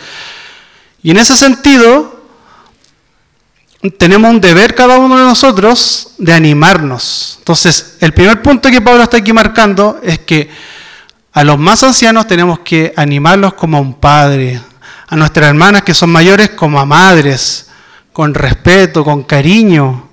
Y 1.03 1.11
en 1.11 1.17
ese 1.17 1.35
sentido, 1.35 2.16
tenemos 3.97 4.31
un 4.31 4.41
deber 4.41 4.73
cada 4.75 4.97
uno 4.97 5.17
de 5.17 5.23
nosotros 5.23 6.13
de 6.17 6.33
animarnos. 6.33 7.35
Entonces, 7.39 7.97
el 7.99 8.13
primer 8.13 8.41
punto 8.41 8.69
que 8.69 8.81
Pablo 8.81 9.03
está 9.03 9.17
aquí 9.17 9.33
marcando 9.33 9.99
es 10.03 10.19
que 10.19 10.49
a 11.31 11.43
los 11.43 11.59
más 11.59 11.83
ancianos 11.83 12.27
tenemos 12.27 12.59
que 12.59 12.93
animarlos 12.95 13.53
como 13.53 13.77
a 13.77 13.81
un 13.81 13.93
padre, 13.93 14.59
a 15.07 15.15
nuestras 15.15 15.49
hermanas 15.49 15.83
que 15.83 15.93
son 15.93 16.09
mayores 16.09 16.49
como 16.49 16.79
a 16.79 16.85
madres, 16.85 17.69
con 18.11 18.33
respeto, 18.33 19.03
con 19.03 19.23
cariño. 19.23 20.07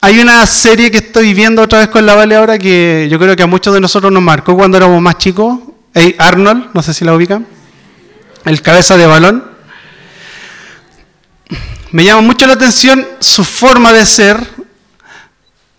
Hay 0.00 0.20
una 0.20 0.46
serie 0.46 0.90
que 0.90 0.98
estoy 0.98 1.34
viendo 1.34 1.62
otra 1.62 1.80
vez 1.80 1.88
con 1.88 2.04
la 2.04 2.14
Vale 2.14 2.36
ahora 2.36 2.58
que 2.58 3.06
yo 3.10 3.18
creo 3.18 3.36
que 3.36 3.42
a 3.42 3.46
muchos 3.46 3.72
de 3.74 3.80
nosotros 3.80 4.10
nos 4.10 4.22
marcó 4.22 4.56
cuando 4.56 4.78
éramos 4.78 5.00
más 5.00 5.18
chicos. 5.18 5.58
Hey, 5.92 6.16
Arnold, 6.18 6.70
no 6.72 6.82
sé 6.82 6.92
si 6.94 7.04
la 7.04 7.14
ubican. 7.14 7.46
El 8.44 8.60
cabeza 8.60 8.96
de 8.96 9.06
balón 9.06 9.53
me 11.94 12.02
llama 12.02 12.22
mucho 12.22 12.44
la 12.48 12.54
atención 12.54 13.06
su 13.20 13.44
forma 13.44 13.92
de 13.92 14.04
ser, 14.04 14.44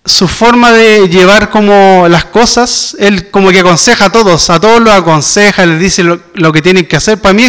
su 0.06 0.30
forma 0.30 0.72
de 0.72 1.10
llevar 1.10 1.50
como 1.50 2.08
las 2.08 2.24
cosas. 2.24 2.96
Él 2.98 3.30
como 3.30 3.50
que 3.50 3.60
aconseja 3.60 4.06
a 4.06 4.10
todos, 4.10 4.50
a 4.50 4.58
todos 4.58 4.80
los 4.80 4.94
aconseja, 4.94 5.66
les 5.66 5.78
dice 5.78 6.04
lo, 6.04 6.54
que 6.54 6.62
tienen 6.62 6.86
que 6.86 6.96
hacer. 6.96 7.20
Para 7.20 7.34
mí, 7.34 7.44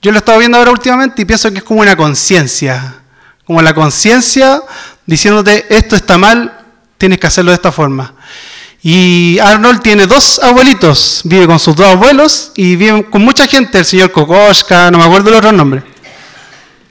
yo 0.00 0.12
lo 0.12 0.18
estaba 0.18 0.38
viendo 0.38 0.58
ahora 0.58 0.70
últimamente 0.70 1.22
y 1.22 1.24
pienso 1.24 1.50
que 1.50 1.58
es 1.58 1.64
como 1.64 1.80
una 1.80 1.96
conciencia, 1.96 3.00
como 3.44 3.60
la 3.62 3.74
conciencia 3.74 4.62
diciéndote 5.04 5.66
esto 5.68 5.96
está 5.96 6.16
mal, 6.18 6.56
tienes 6.98 7.18
que 7.18 7.26
hacerlo 7.26 7.50
de 7.50 7.56
esta 7.56 7.72
forma. 7.72 8.14
Y 8.80 9.40
Arnold 9.40 9.82
tiene 9.82 10.06
dos 10.06 10.38
abuelitos, 10.40 11.22
vive 11.24 11.48
con 11.48 11.58
sus 11.58 11.74
dos 11.74 11.88
abuelos 11.88 12.52
y 12.54 12.76
vive 12.76 13.10
con 13.10 13.22
mucha 13.22 13.48
gente, 13.48 13.80
el 13.80 13.84
señor 13.84 14.12
Kokoschka, 14.12 14.88
no 14.92 14.98
me 14.98 15.04
acuerdo 15.04 15.30
el 15.30 15.34
otro 15.34 15.50
nombre 15.50 15.97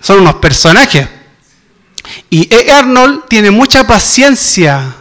son 0.02 0.20
unos 0.20 0.36
personajes. 0.36 1.08
Y 2.30 2.54
E. 2.54 2.72
Arnold 2.72 3.24
tiene 3.28 3.52
mucha 3.52 3.86
paciencia, 3.86 4.96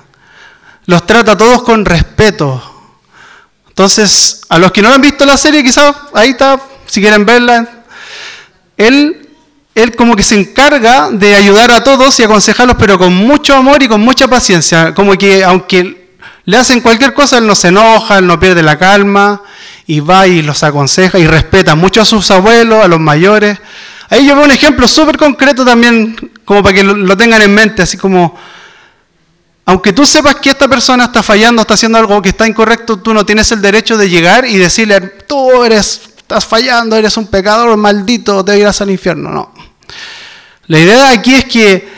los 0.87 1.07
trata 1.07 1.33
a 1.33 1.39
todos 1.39 1.63
con 1.63 1.85
respeto. 1.85 2.73
Entonces, 3.69 4.41
a 4.49 4.59
los 4.59 4.73
que 4.73 4.83
no 4.83 4.93
han 4.93 5.01
visto 5.01 5.25
la 5.27 5.37
serie, 5.37 5.63
quizás 5.63 5.95
ahí 6.15 6.31
está, 6.31 6.61
si 6.87 7.01
quieren 7.01 7.27
verla, 7.27 7.69
él, 8.77 9.29
él 9.75 9.95
como 9.95 10.17
que 10.17 10.23
se 10.23 10.35
encarga 10.35 11.11
de 11.11 11.35
ayudar 11.35 11.71
a 11.71 11.85
todos 11.85 12.19
y 12.19 12.23
aconsejarlos, 12.23 12.77
pero 12.79 12.99
con 12.99 13.15
mucho 13.15 13.55
amor 13.55 13.83
y 13.83 13.89
con 13.89 14.01
mucha 14.01 14.29
paciencia. 14.29 14.95
Como 14.95 15.13
que 15.19 15.45
aunque 15.45 16.07
le 16.45 16.57
hacen 16.57 16.81
cualquier 16.81 17.13
cosa, 17.13 17.39
él 17.39 17.47
no 17.47 17.55
se 17.55 17.69
enoja, 17.69 18.19
él 18.19 18.27
no 18.27 18.39
pierde 18.39 18.63
la 18.63 18.79
calma 18.79 19.43
y 19.87 20.01
va 20.01 20.27
y 20.27 20.43
los 20.43 20.63
aconseja 20.63 21.19
y 21.19 21.27
respeta 21.27 21.75
mucho 21.75 22.01
a 22.01 22.05
sus 22.05 22.31
abuelos, 22.31 22.85
a 22.85 22.89
los 22.89 23.01
mayores. 23.01 23.59
Ahí 24.09 24.27
yo 24.27 24.37
veo 24.37 24.45
un 24.45 24.51
ejemplo 24.51 24.87
súper 24.87 25.17
concreto 25.17 25.65
también, 25.65 26.33
como 26.45 26.63
para 26.63 26.75
que 26.75 26.85
lo, 26.85 27.17
tengan 27.17 27.43
en 27.43 27.53
mente, 27.53 27.83
así 27.83 27.97
como, 27.97 28.39
aunque 29.65 29.93
tú 29.93 30.07
sepas 30.07 30.37
que 30.37 30.51
esta 30.51 30.69
persona 30.69 31.05
está 31.05 31.23
fallando, 31.23 31.63
está 31.63 31.75
haciendo 31.75 31.99
algo 31.99 32.23
que 32.23 32.29
está 32.29 32.47
incorrecto, 32.47 32.99
tú 32.99 33.13
no 33.13 33.27
tienes 33.27 33.51
el 33.51 33.61
derecho 33.61 33.97
de 33.97 34.09
llegar 34.09 34.47
y 34.47 34.57
decirle, 34.59 35.01
tú 35.01 35.65
eres, 35.65 36.03
estás 36.17 36.45
fallando, 36.45 36.97
eres 36.97 37.17
un 37.17 37.27
pecador 37.27 37.77
maldito, 37.77 38.45
te 38.45 38.57
irás 38.59 38.81
al 38.81 38.91
infierno. 38.91 39.31
No. 39.31 39.53
La 40.69 40.79
idea 40.79 41.11
aquí 41.11 41.35
es 41.35 41.45
que 41.47 41.97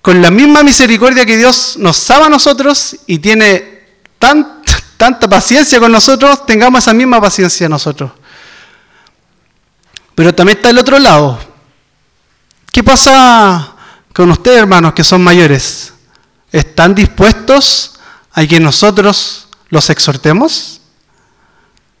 con 0.00 0.20
la 0.22 0.30
misma 0.30 0.62
misericordia 0.62 1.26
que 1.26 1.36
Dios 1.36 1.76
nos 1.78 2.10
ama 2.10 2.26
a 2.26 2.28
nosotros 2.28 2.96
y 3.06 3.18
tiene 3.18 3.82
tanta 4.18 5.28
paciencia 5.28 5.80
con 5.80 5.90
nosotros, 5.90 6.46
tengamos 6.46 6.84
esa 6.84 6.92
misma 6.92 7.20
paciencia 7.20 7.68
nosotros. 7.68 8.12
Pero 10.14 10.34
también 10.34 10.58
está 10.58 10.70
el 10.70 10.78
otro 10.78 10.98
lado. 10.98 11.38
¿Qué 12.70 12.82
pasa 12.82 13.74
con 14.12 14.30
ustedes, 14.30 14.58
hermanos, 14.58 14.92
que 14.92 15.04
son 15.04 15.22
mayores? 15.22 15.92
¿Están 16.50 16.94
dispuestos 16.94 17.98
a 18.32 18.46
que 18.46 18.60
nosotros 18.60 19.48
los 19.68 19.90
exhortemos? 19.90 20.80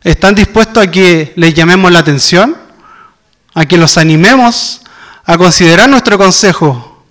¿Están 0.02 0.34
dispuestos 0.34 0.82
a 0.82 0.90
que 0.90 1.32
les 1.36 1.54
llamemos 1.54 1.92
la 1.92 2.00
atención? 2.00 2.56
¿A 3.54 3.66
que 3.66 3.76
los 3.76 3.98
animemos 3.98 4.80
a 5.24 5.38
considerar 5.38 5.88
nuestro 5.88 6.18
consejo? 6.18 7.04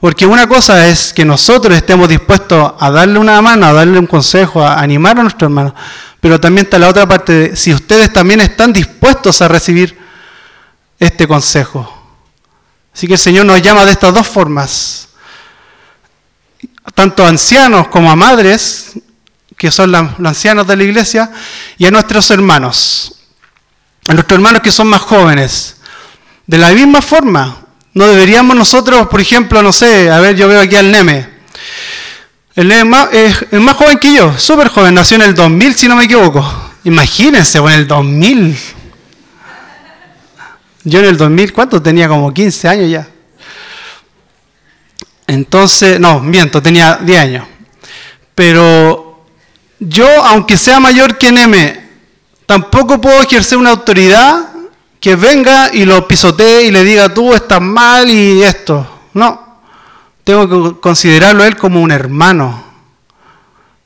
Porque 0.00 0.26
una 0.26 0.46
cosa 0.46 0.86
es 0.88 1.12
que 1.12 1.24
nosotros 1.24 1.74
estemos 1.76 2.08
dispuestos 2.08 2.74
a 2.78 2.90
darle 2.90 3.18
una 3.18 3.40
mano, 3.40 3.66
a 3.66 3.72
darle 3.72 3.98
un 3.98 4.06
consejo, 4.06 4.62
a 4.62 4.80
animar 4.80 5.18
a 5.18 5.22
nuestros 5.22 5.48
hermanos. 5.48 5.72
Pero 6.20 6.38
también 6.38 6.66
está 6.66 6.78
la 6.78 6.88
otra 6.88 7.06
parte 7.06 7.32
de 7.32 7.56
si 7.56 7.72
ustedes 7.72 8.12
también 8.12 8.40
están 8.40 8.72
dispuestos 8.72 9.40
a 9.40 9.48
recibir 9.48 10.03
este 10.98 11.26
consejo. 11.26 12.02
Así 12.94 13.06
que 13.06 13.14
el 13.14 13.18
Señor 13.18 13.46
nos 13.46 13.60
llama 13.60 13.84
de 13.84 13.92
estas 13.92 14.14
dos 14.14 14.26
formas, 14.26 15.08
tanto 16.94 17.24
a 17.24 17.28
ancianos 17.28 17.88
como 17.88 18.10
a 18.10 18.16
madres, 18.16 18.92
que 19.56 19.70
son 19.70 19.90
los 19.90 20.02
ancianos 20.24 20.66
de 20.66 20.76
la 20.76 20.84
iglesia, 20.84 21.30
y 21.76 21.86
a 21.86 21.90
nuestros 21.90 22.30
hermanos, 22.30 23.16
a 24.08 24.14
nuestros 24.14 24.38
hermanos 24.38 24.62
que 24.62 24.70
son 24.70 24.88
más 24.88 25.02
jóvenes. 25.02 25.76
De 26.46 26.58
la 26.58 26.70
misma 26.70 27.02
forma, 27.02 27.64
no 27.94 28.06
deberíamos 28.06 28.56
nosotros, 28.56 29.08
por 29.08 29.20
ejemplo, 29.20 29.62
no 29.62 29.72
sé, 29.72 30.10
a 30.10 30.20
ver, 30.20 30.36
yo 30.36 30.46
veo 30.46 30.60
aquí 30.60 30.76
al 30.76 30.90
Neme. 30.90 31.28
El 32.54 32.68
Neme 32.68 33.08
es 33.12 33.46
el 33.50 33.60
más 33.60 33.76
joven 33.76 33.98
que 33.98 34.14
yo, 34.14 34.38
súper 34.38 34.68
joven, 34.68 34.94
nació 34.94 35.16
en 35.16 35.22
el 35.22 35.34
2000, 35.34 35.74
si 35.74 35.88
no 35.88 35.96
me 35.96 36.04
equivoco. 36.04 36.44
Imagínense, 36.84 37.58
en 37.58 37.68
el 37.68 37.88
2000. 37.88 38.73
Yo 40.84 41.00
en 41.00 41.06
el 41.06 41.16
2000, 41.16 41.52
¿cuánto? 41.52 41.82
Tenía 41.82 42.08
como 42.08 42.32
15 42.32 42.68
años 42.68 42.90
ya. 42.90 43.08
Entonces, 45.26 45.98
no, 45.98 46.20
miento, 46.20 46.62
tenía 46.62 46.98
10 47.02 47.18
años. 47.18 47.46
Pero 48.34 49.24
yo, 49.78 50.06
aunque 50.24 50.56
sea 50.58 50.80
mayor 50.80 51.16
que 51.16 51.32
Neme, 51.32 51.88
tampoco 52.46 53.00
puedo 53.00 53.22
ejercer 53.22 53.56
una 53.56 53.70
autoridad 53.70 54.50
que 55.00 55.16
venga 55.16 55.70
y 55.72 55.84
lo 55.84 56.06
pisotee 56.06 56.66
y 56.66 56.70
le 56.70 56.84
diga 56.84 57.12
tú 57.12 57.34
estás 57.34 57.60
mal 57.60 58.10
y 58.10 58.42
esto. 58.42 58.86
No, 59.14 59.58
tengo 60.22 60.74
que 60.74 60.80
considerarlo 60.80 61.44
él 61.44 61.56
como 61.56 61.80
un 61.80 61.90
hermano. 61.90 62.62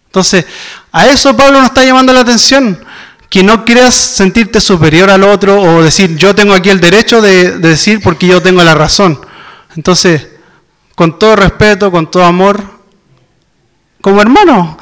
Entonces, 0.07 0.47
a 0.91 1.07
eso 1.07 1.37
Pablo 1.37 1.59
nos 1.59 1.69
está 1.69 1.85
llamando 1.85 2.13
la 2.13 2.21
atención 2.21 2.85
que 3.29 3.43
no 3.43 3.65
quieras 3.65 3.95
sentirte 3.95 4.61
superior 4.61 5.11
al 5.11 5.25
otro 5.25 5.61
o 5.61 5.83
decir 5.83 6.17
yo 6.17 6.35
tengo 6.35 6.55
aquí 6.55 6.71
el 6.71 6.81
derecho 6.81 7.21
de, 7.21 7.59
de 7.59 7.69
decir 7.69 8.01
porque 8.03 8.27
yo 8.27 8.41
tengo 8.41 8.63
la 8.65 8.75
razón. 8.75 9.21
Entonces, 9.77 10.29
con 10.95 11.19
todo 11.19 11.37
respeto, 11.37 11.91
con 11.91 12.11
todo 12.11 12.25
amor, 12.25 12.63
como 14.01 14.21
hermano. 14.21 14.79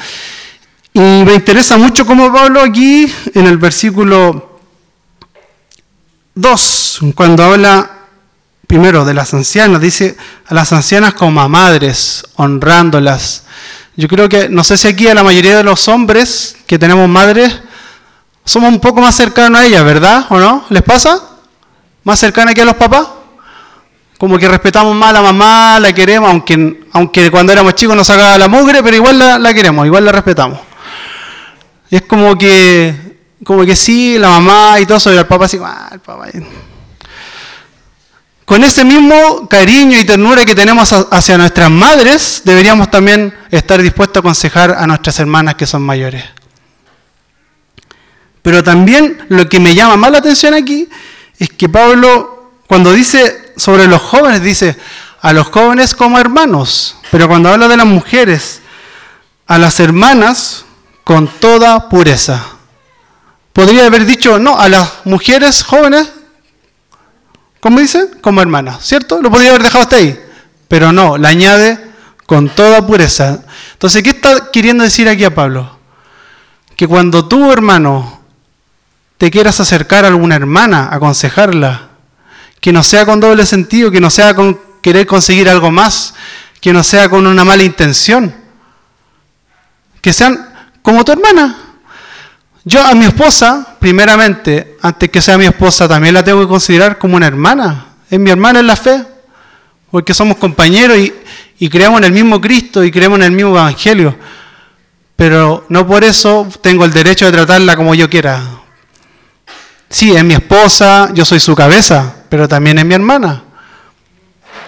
Y 0.92 1.00
me 1.00 1.34
interesa 1.34 1.76
mucho 1.76 2.06
cómo 2.06 2.32
Pablo 2.32 2.62
aquí 2.62 3.12
en 3.34 3.46
el 3.46 3.58
versículo 3.58 4.60
2, 6.34 7.00
cuando 7.14 7.44
habla 7.44 7.90
primero 8.66 9.04
de 9.04 9.14
las 9.14 9.32
ancianas, 9.34 9.80
dice 9.80 10.16
a 10.46 10.54
las 10.54 10.72
ancianas 10.72 11.14
como 11.14 11.40
a 11.40 11.48
madres, 11.48 12.24
honrándolas. 12.36 13.44
Yo 13.96 14.08
creo 14.08 14.28
que, 14.28 14.48
no 14.48 14.64
sé 14.64 14.76
si 14.76 14.88
aquí 14.88 15.08
a 15.08 15.14
la 15.14 15.22
mayoría 15.22 15.56
de 15.56 15.64
los 15.64 15.88
hombres 15.88 16.56
que 16.66 16.78
tenemos 16.78 17.08
madres, 17.08 17.60
somos 18.46 18.72
un 18.72 18.80
poco 18.80 19.00
más 19.00 19.14
cercanos 19.14 19.60
a 19.60 19.66
ellas, 19.66 19.84
¿verdad? 19.84 20.26
¿O 20.30 20.38
no? 20.38 20.64
¿Les 20.70 20.82
pasa? 20.82 21.20
¿Más 22.04 22.18
cercanos 22.18 22.54
que 22.54 22.62
a 22.62 22.64
los 22.64 22.76
papás? 22.76 23.08
Como 24.18 24.38
que 24.38 24.48
respetamos 24.48 24.94
más 24.94 25.10
a 25.10 25.14
la 25.14 25.22
mamá, 25.22 25.80
la 25.80 25.92
queremos, 25.92 26.30
aunque, 26.30 26.84
aunque 26.92 27.30
cuando 27.30 27.52
éramos 27.52 27.74
chicos 27.74 27.96
nos 27.96 28.06
sacaba 28.06 28.38
la 28.38 28.48
mugre, 28.48 28.82
pero 28.84 28.96
igual 28.96 29.18
la, 29.18 29.38
la 29.38 29.52
queremos, 29.52 29.84
igual 29.84 30.04
la 30.04 30.12
respetamos. 30.12 30.60
Y 31.90 31.96
es 31.96 32.02
como 32.02 32.38
que, 32.38 33.18
como 33.44 33.64
que 33.66 33.74
sí, 33.74 34.16
la 34.16 34.28
mamá 34.28 34.78
y 34.80 34.86
todo 34.86 34.98
eso, 34.98 35.12
y 35.12 35.16
el 35.16 35.26
papá 35.26 35.46
así, 35.46 35.58
ah, 35.62 35.90
el 35.92 36.00
papá. 36.00 36.28
Con 38.44 38.62
ese 38.62 38.84
mismo 38.84 39.48
cariño 39.48 39.98
y 39.98 40.04
ternura 40.04 40.44
que 40.44 40.54
tenemos 40.54 40.92
hacia 40.92 41.36
nuestras 41.36 41.68
madres, 41.68 42.42
deberíamos 42.44 42.92
también 42.92 43.34
estar 43.50 43.82
dispuestos 43.82 44.18
a 44.18 44.20
aconsejar 44.20 44.70
a 44.70 44.86
nuestras 44.86 45.18
hermanas 45.18 45.56
que 45.56 45.66
son 45.66 45.82
mayores. 45.82 46.24
Pero 48.46 48.62
también 48.62 49.26
lo 49.28 49.48
que 49.48 49.58
me 49.58 49.74
llama 49.74 49.96
más 49.96 50.12
la 50.12 50.18
atención 50.18 50.54
aquí 50.54 50.88
es 51.36 51.50
que 51.50 51.68
Pablo, 51.68 52.52
cuando 52.68 52.92
dice 52.92 53.52
sobre 53.56 53.88
los 53.88 54.00
jóvenes, 54.00 54.40
dice 54.40 54.76
a 55.20 55.32
los 55.32 55.48
jóvenes 55.48 55.94
como 55.94 56.16
hermanos, 56.20 56.94
pero 57.10 57.26
cuando 57.26 57.48
habla 57.48 57.66
de 57.66 57.76
las 57.76 57.86
mujeres, 57.86 58.60
a 59.48 59.58
las 59.58 59.80
hermanas 59.80 60.64
con 61.02 61.26
toda 61.26 61.88
pureza. 61.88 62.40
Podría 63.52 63.86
haber 63.86 64.06
dicho, 64.06 64.38
no, 64.38 64.56
a 64.56 64.68
las 64.68 64.92
mujeres 65.02 65.64
jóvenes 65.64 66.08
¿Cómo 67.58 67.80
dice? 67.80 68.12
Como 68.20 68.40
hermana, 68.40 68.78
¿cierto? 68.80 69.20
Lo 69.20 69.28
podría 69.28 69.50
haber 69.50 69.64
dejado 69.64 69.82
hasta 69.82 69.96
ahí. 69.96 70.16
Pero 70.68 70.92
no, 70.92 71.18
la 71.18 71.30
añade 71.30 71.84
con 72.24 72.48
toda 72.48 72.86
pureza. 72.86 73.40
Entonces, 73.72 74.04
¿qué 74.04 74.10
está 74.10 74.52
queriendo 74.52 74.84
decir 74.84 75.08
aquí 75.08 75.24
a 75.24 75.34
Pablo? 75.34 75.76
Que 76.76 76.86
cuando 76.86 77.26
tú, 77.26 77.50
hermano, 77.50 78.15
te 79.18 79.30
quieras 79.30 79.60
acercar 79.60 80.04
a 80.04 80.08
alguna 80.08 80.36
hermana, 80.36 80.88
aconsejarla, 80.92 81.88
que 82.60 82.72
no 82.72 82.82
sea 82.82 83.06
con 83.06 83.20
doble 83.20 83.46
sentido, 83.46 83.90
que 83.90 84.00
no 84.00 84.10
sea 84.10 84.34
con 84.34 84.58
querer 84.82 85.06
conseguir 85.06 85.48
algo 85.48 85.70
más, 85.70 86.14
que 86.60 86.72
no 86.72 86.82
sea 86.82 87.08
con 87.08 87.26
una 87.26 87.44
mala 87.44 87.62
intención, 87.62 88.34
que 90.00 90.12
sean 90.12 90.54
como 90.82 91.04
tu 91.04 91.12
hermana, 91.12 91.66
yo 92.68 92.84
a 92.84 92.96
mi 92.96 93.04
esposa, 93.04 93.76
primeramente, 93.78 94.76
antes 94.82 95.08
que 95.08 95.20
sea 95.20 95.38
mi 95.38 95.44
esposa, 95.44 95.86
también 95.86 96.12
la 96.12 96.24
tengo 96.24 96.40
que 96.40 96.48
considerar 96.48 96.98
como 96.98 97.14
una 97.14 97.28
hermana. 97.28 97.86
Es 98.10 98.18
mi 98.18 98.28
hermana 98.28 98.58
en 98.58 98.66
la 98.66 98.74
fe, 98.74 99.04
porque 99.88 100.12
somos 100.12 100.36
compañeros 100.36 100.98
y, 100.98 101.68
creemos 101.68 101.98
en 101.98 102.06
el 102.06 102.12
mismo 102.12 102.40
Cristo 102.40 102.82
y 102.82 102.90
creemos 102.90 103.20
en 103.20 103.26
el 103.26 103.30
mismo 103.30 103.52
Evangelio. 103.52 104.16
Pero 105.14 105.64
no 105.68 105.86
por 105.86 106.02
eso 106.02 106.48
tengo 106.60 106.84
el 106.84 106.92
derecho 106.92 107.26
de 107.26 107.30
tratarla 107.30 107.76
como 107.76 107.94
yo 107.94 108.10
quiera. 108.10 108.42
Sí, 109.88 110.14
es 110.14 110.24
mi 110.24 110.34
esposa, 110.34 111.10
yo 111.14 111.24
soy 111.24 111.40
su 111.40 111.54
cabeza, 111.54 112.14
pero 112.28 112.48
también 112.48 112.78
es 112.78 112.84
mi 112.84 112.94
hermana. 112.94 113.42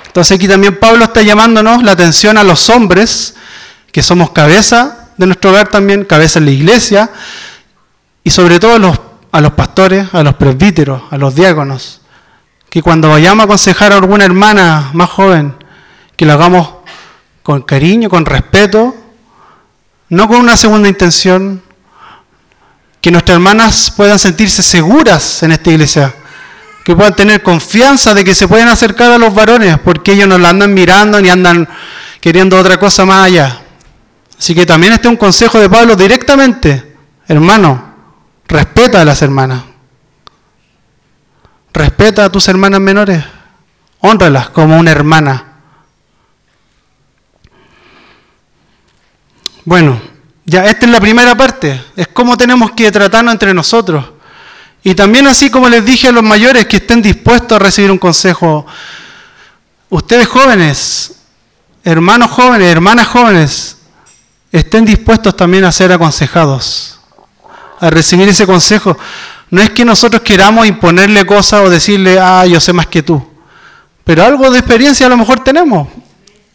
Entonces 0.07 0.37
aquí 0.37 0.48
también 0.48 0.78
Pablo 0.78 1.04
está 1.04 1.22
llamándonos 1.22 1.83
la 1.83 1.92
atención 1.92 2.38
a 2.38 2.44
los 2.44 2.70
hombres, 2.70 3.35
que 3.92 4.02
somos 4.02 4.31
cabeza 4.31 5.09
de 5.16 5.26
nuestro 5.26 5.50
hogar 5.50 5.68
también, 5.68 6.04
cabeza 6.04 6.38
en 6.38 6.46
la 6.46 6.50
iglesia, 6.52 7.11
y 8.24 8.31
sobre 8.31 8.59
todo 8.59 8.76
a 8.76 8.78
los, 8.78 9.00
a 9.33 9.40
los 9.40 9.52
pastores, 9.52 10.09
a 10.12 10.22
los 10.22 10.35
presbíteros, 10.35 11.02
a 11.11 11.18
los 11.18 11.35
diáconos, 11.35 12.00
que 12.70 12.83
cuando 12.83 13.09
vayamos 13.09 13.42
a 13.42 13.44
aconsejar 13.44 13.92
a 13.92 13.96
alguna 13.96 14.24
hermana 14.24 14.90
más 14.92 15.11
joven, 15.11 15.54
que 16.16 16.26
lo 16.26 16.33
hagamos 16.35 16.68
con 17.42 17.62
cariño, 17.62 18.09
con 18.09 18.26
respeto, 18.26 18.94
no 20.09 20.28
con 20.28 20.38
una 20.38 20.57
segunda 20.57 20.88
intención, 20.88 21.62
que 23.09 23.12
nuestras 23.12 23.37
hermanas 23.37 23.90
puedan 23.97 24.18
sentirse 24.18 24.62
seguras 24.62 25.42
en 25.42 25.53
esta 25.53 25.71
iglesia, 25.71 26.14
que 26.85 26.94
puedan 26.94 27.16
tener 27.16 27.42
confianza 27.42 28.12
de 28.12 28.23
que 28.23 28.35
se 28.35 28.47
pueden 28.47 28.68
acercar 28.68 29.11
a 29.11 29.16
los 29.16 29.35
varones, 29.35 29.79
porque 29.79 30.12
ellos 30.12 30.29
no 30.29 30.37
la 30.37 30.51
andan 30.51 30.75
mirando 30.75 31.18
ni 31.18 31.31
andan 31.31 31.66
queriendo 32.21 32.59
otra 32.59 32.79
cosa 32.79 33.07
más 33.07 33.25
allá. 33.25 33.62
Así 34.38 34.55
que 34.55 34.66
también 34.66 34.92
este 34.92 35.09
es 35.09 35.11
un 35.11 35.16
consejo 35.16 35.59
de 35.59 35.71
Pablo 35.71 35.97
directamente, 35.97 36.97
hermano, 37.27 37.94
Respeta 38.47 39.01
a 39.01 39.07
las 39.07 39.23
hermanas. 39.23 39.62
Respeta 41.73 42.27
a 42.27 42.31
tus 42.31 42.47
hermanas 42.49 42.81
menores. 42.81 43.25
Honralas 44.01 44.51
como 44.51 44.79
una 44.79 44.90
hermana. 44.90 45.44
Bueno, 49.64 49.99
ya 50.48 50.64
esta 50.64 50.87
es 50.87 50.92
la 50.92 51.00
primera 51.00 51.37
parte. 51.37 51.78
Es 51.94 52.08
cómo 52.08 52.37
tenemos 52.37 52.70
que 52.72 52.90
tratarnos 52.90 53.32
entre 53.32 53.52
nosotros. 53.52 54.04
Y 54.82 54.94
también 54.94 55.26
así 55.26 55.50
como 55.50 55.68
les 55.68 55.84
dije 55.84 56.08
a 56.08 56.12
los 56.12 56.22
mayores 56.22 56.66
que 56.66 56.78
estén 56.78 57.02
dispuestos 57.02 57.56
a 57.56 57.58
recibir 57.58 57.90
un 57.90 57.98
consejo. 57.98 58.64
Ustedes 59.90 60.26
jóvenes, 60.26 61.16
hermanos 61.84 62.30
jóvenes, 62.30 62.68
hermanas 62.68 63.08
jóvenes, 63.08 63.76
estén 64.50 64.87
dispuestos 64.87 65.37
también 65.37 65.64
a 65.64 65.72
ser 65.72 65.92
aconsejados 65.92 66.98
a 67.80 67.90
recibir 67.90 68.28
ese 68.28 68.46
consejo. 68.46 68.96
No 69.50 69.61
es 69.61 69.70
que 69.70 69.84
nosotros 69.84 70.22
queramos 70.22 70.66
imponerle 70.66 71.24
cosas 71.26 71.62
o 71.62 71.70
decirle, 71.70 72.18
ah, 72.18 72.46
yo 72.46 72.58
sé 72.58 72.72
más 72.72 72.87
que 72.87 73.02
tú. 73.02 73.22
Pero 74.02 74.24
algo 74.24 74.50
de 74.50 74.58
experiencia 74.58 75.06
a 75.06 75.11
lo 75.11 75.16
mejor 75.16 75.40
tenemos. 75.40 75.88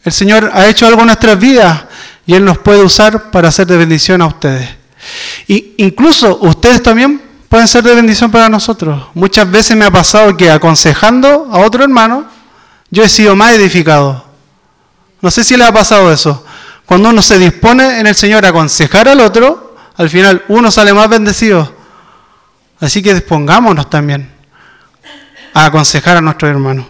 El 0.03 0.11
Señor 0.11 0.51
ha 0.53 0.67
hecho 0.67 0.87
algo 0.87 1.01
en 1.01 1.07
nuestras 1.07 1.39
vidas 1.39 1.83
y 2.25 2.33
Él 2.33 2.45
nos 2.45 2.57
puede 2.57 2.83
usar 2.83 3.31
para 3.31 3.49
hacer 3.49 3.67
de 3.67 3.77
bendición 3.77 4.21
a 4.21 4.27
ustedes. 4.27 4.69
Y 5.47 5.73
incluso 5.77 6.37
ustedes 6.41 6.81
también 6.81 7.21
pueden 7.49 7.67
ser 7.67 7.83
de 7.83 7.93
bendición 7.93 8.31
para 8.31 8.49
nosotros. 8.49 9.07
Muchas 9.13 9.49
veces 9.49 9.75
me 9.77 9.85
ha 9.85 9.91
pasado 9.91 10.35
que 10.35 10.49
aconsejando 10.49 11.49
a 11.51 11.59
otro 11.59 11.83
hermano, 11.83 12.25
yo 12.89 13.03
he 13.03 13.09
sido 13.09 13.35
más 13.35 13.53
edificado. 13.53 14.25
No 15.21 15.31
sé 15.31 15.43
si 15.43 15.57
le 15.57 15.63
ha 15.63 15.71
pasado 15.71 16.11
eso. 16.11 16.45
Cuando 16.85 17.09
uno 17.09 17.21
se 17.21 17.37
dispone 17.37 17.99
en 17.99 18.07
el 18.07 18.15
Señor 18.15 18.45
a 18.45 18.49
aconsejar 18.49 19.07
al 19.07 19.19
otro, 19.19 19.75
al 19.95 20.09
final 20.09 20.43
uno 20.47 20.71
sale 20.71 20.93
más 20.93 21.09
bendecido. 21.09 21.73
Así 22.79 23.01
que 23.01 23.13
dispongámonos 23.13 23.89
también 23.89 24.29
a 25.53 25.65
aconsejar 25.65 26.17
a 26.17 26.21
nuestros 26.21 26.49
hermanos. 26.51 26.85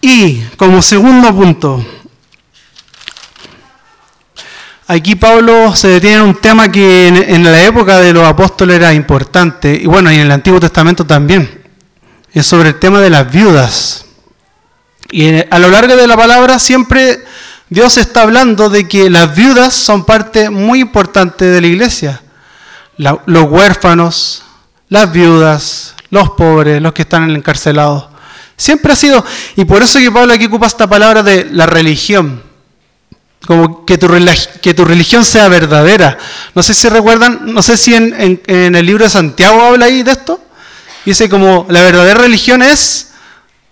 Y 0.00 0.42
como 0.56 0.82
segundo 0.82 1.34
punto, 1.34 1.84
aquí 4.86 5.16
Pablo 5.16 5.74
se 5.74 5.88
detiene 5.88 6.16
en 6.16 6.22
un 6.22 6.40
tema 6.40 6.70
que 6.70 7.08
en, 7.08 7.44
la 7.44 7.62
época 7.62 7.98
de 7.98 8.12
los 8.12 8.24
apóstoles 8.24 8.76
era 8.76 8.92
importante, 8.92 9.74
y 9.74 9.86
bueno, 9.86 10.10
y 10.10 10.16
en 10.16 10.22
el 10.22 10.30
Antiguo 10.30 10.60
Testamento 10.60 11.04
también. 11.04 11.62
Es 12.32 12.46
sobre 12.46 12.70
el 12.70 12.78
tema 12.80 13.00
de 13.00 13.10
las 13.10 13.30
viudas. 13.30 14.06
Y 15.10 15.36
a 15.48 15.58
lo 15.58 15.68
largo 15.68 15.96
de 15.96 16.06
la 16.06 16.16
palabra 16.16 16.58
siempre 16.58 17.22
Dios 17.68 17.96
está 17.96 18.22
hablando 18.22 18.68
de 18.68 18.88
que 18.88 19.08
las 19.08 19.34
viudas 19.34 19.74
son 19.74 20.04
parte 20.04 20.50
muy 20.50 20.80
importante 20.80 21.44
de 21.44 21.60
la 21.60 21.66
iglesia. 21.66 22.20
los 22.96 23.50
huérfanos, 23.50 24.44
las 24.88 25.12
viudas, 25.12 25.94
los 26.10 26.30
pobres, 26.30 26.80
los 26.80 26.92
que 26.92 27.02
están 27.02 27.30
encarcelados. 27.30 28.06
Siempre 28.56 28.92
ha 28.92 28.96
sido, 28.96 29.24
y 29.56 29.64
por 29.64 29.82
eso 29.82 29.98
que 29.98 30.12
Pablo 30.12 30.32
aquí 30.32 30.46
ocupa 30.46 30.66
esta 30.66 30.86
palabra 30.86 31.22
de 31.22 31.48
la 31.50 31.66
religión, 31.66 32.42
como 33.46 33.84
que 33.84 33.98
tu, 33.98 34.08
que 34.62 34.74
tu 34.74 34.84
religión 34.84 35.24
sea 35.24 35.48
verdadera. 35.48 36.18
No 36.54 36.62
sé 36.62 36.74
si 36.74 36.88
recuerdan, 36.88 37.52
no 37.52 37.62
sé 37.62 37.76
si 37.76 37.94
en, 37.94 38.40
el 38.46 38.86
libro 38.86 39.04
de 39.04 39.10
Santiago 39.10 39.60
habla 39.62 39.86
ahí 39.86 40.02
de 40.02 40.12
esto. 40.12 40.40
Dice 41.04 41.28
como 41.28 41.66
la 41.68 41.82
verdadera 41.82 42.20
religión 42.20 42.62
es 42.62 43.12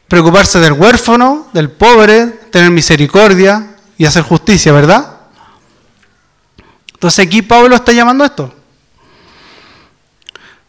preocuparse 0.08 0.60
del 0.60 0.72
huérfano, 0.72 1.48
del 1.54 1.70
pobre, 1.70 2.26
tener 2.50 2.70
misericordia, 2.70 3.68
y 3.96 4.04
hacer 4.04 4.22
justicia, 4.22 4.72
¿verdad? 4.72 5.20
Entonces 6.92 7.26
aquí 7.26 7.40
Pablo 7.42 7.76
está 7.76 7.92
llamando 7.92 8.24
esto. 8.24 8.52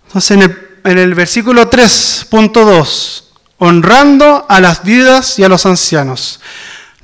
Entonces 0.08 0.32
en 0.32 0.42
el, 0.44 0.68
en 0.84 0.98
el 0.98 1.14
versículo 1.16 1.70
3.2, 1.70 3.24
honrando 3.58 4.46
a 4.48 4.60
las 4.60 4.84
viudas 4.84 5.40
y 5.40 5.44
a 5.44 5.50
los 5.50 5.66
ancianos. 5.66 6.40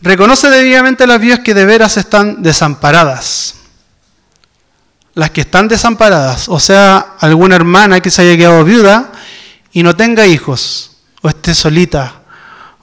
Reconoce 0.01 0.49
debidamente 0.49 1.05
las 1.05 1.19
viudas 1.19 1.39
que 1.39 1.53
de 1.53 1.65
veras 1.65 1.97
están 1.97 2.41
desamparadas. 2.41 3.55
las 5.15 5.31
que 5.31 5.41
están 5.41 5.67
desamparadas, 5.67 6.47
o 6.47 6.59
sea, 6.59 7.15
alguna 7.19 7.55
hermana 7.55 7.99
que 7.99 8.09
se 8.09 8.21
haya 8.21 8.37
quedado 8.37 8.63
viuda 8.63 9.11
y 9.73 9.83
no 9.83 9.93
tenga 9.93 10.25
hijos, 10.25 10.91
o 11.21 11.27
esté 11.27 11.53
solita, 11.53 12.21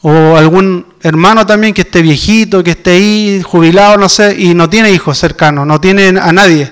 o 0.03 0.37
algún 0.37 0.87
hermano 1.01 1.47
también 1.47 1.73
que 1.73 1.81
esté 1.81 2.03
viejito, 2.03 2.63
que 2.63 2.73
esté 2.73 2.91
ahí 2.91 3.43
jubilado, 3.43 3.97
no 3.97 4.11
sé, 4.11 4.37
y 4.39 4.53
no 4.53 4.69
tiene 4.69 4.93
hijos 4.93 5.17
cercanos, 5.17 5.67
no 5.67 5.81
tiene 5.81 6.09
a 6.09 6.31
nadie. 6.33 6.71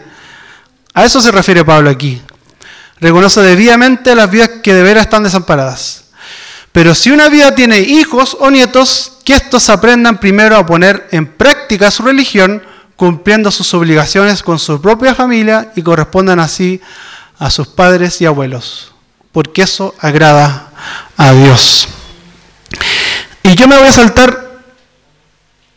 A 0.93 1.05
eso 1.05 1.21
se 1.23 1.33
refiere 1.33 1.65
Pablo 1.65 1.89
aquí. 1.89 2.21
Reconoce 3.01 3.41
debidamente 3.41 4.15
las 4.15 4.31
vidas 4.31 4.51
que 4.63 4.75
de 4.75 4.83
veras 4.83 5.05
están 5.05 5.23
desamparadas. 5.23 6.04
Pero 6.75 6.93
si 6.93 7.13
una 7.13 7.29
vida 7.29 7.55
tiene 7.55 7.79
hijos 7.79 8.37
o 8.41 8.51
nietos, 8.51 9.13
que 9.25 9.35
estos 9.35 9.71
aprendan 9.71 10.19
primero 10.19 10.57
a 10.57 10.67
poner 10.67 11.07
en 11.13 11.25
práctica 11.25 11.89
su 11.89 12.03
religión, 12.03 12.65
cumpliendo 12.97 13.53
sus 13.53 13.73
obligaciones 13.75 14.43
con 14.43 14.59
su 14.59 14.81
propia 14.81 15.15
familia 15.15 15.71
y 15.77 15.83
correspondan 15.83 16.41
así 16.41 16.81
a 17.39 17.49
sus 17.53 17.69
padres 17.69 18.21
y 18.21 18.27
abuelos, 18.27 18.93
porque 19.31 19.63
eso 19.63 19.95
agrada 20.01 20.73
a 21.17 21.33
Dios. 21.33 21.87
Y 23.45 23.55
yo 23.55 23.69
me 23.69 23.79
voy 23.79 23.87
a 23.87 23.93
saltar 23.93 24.59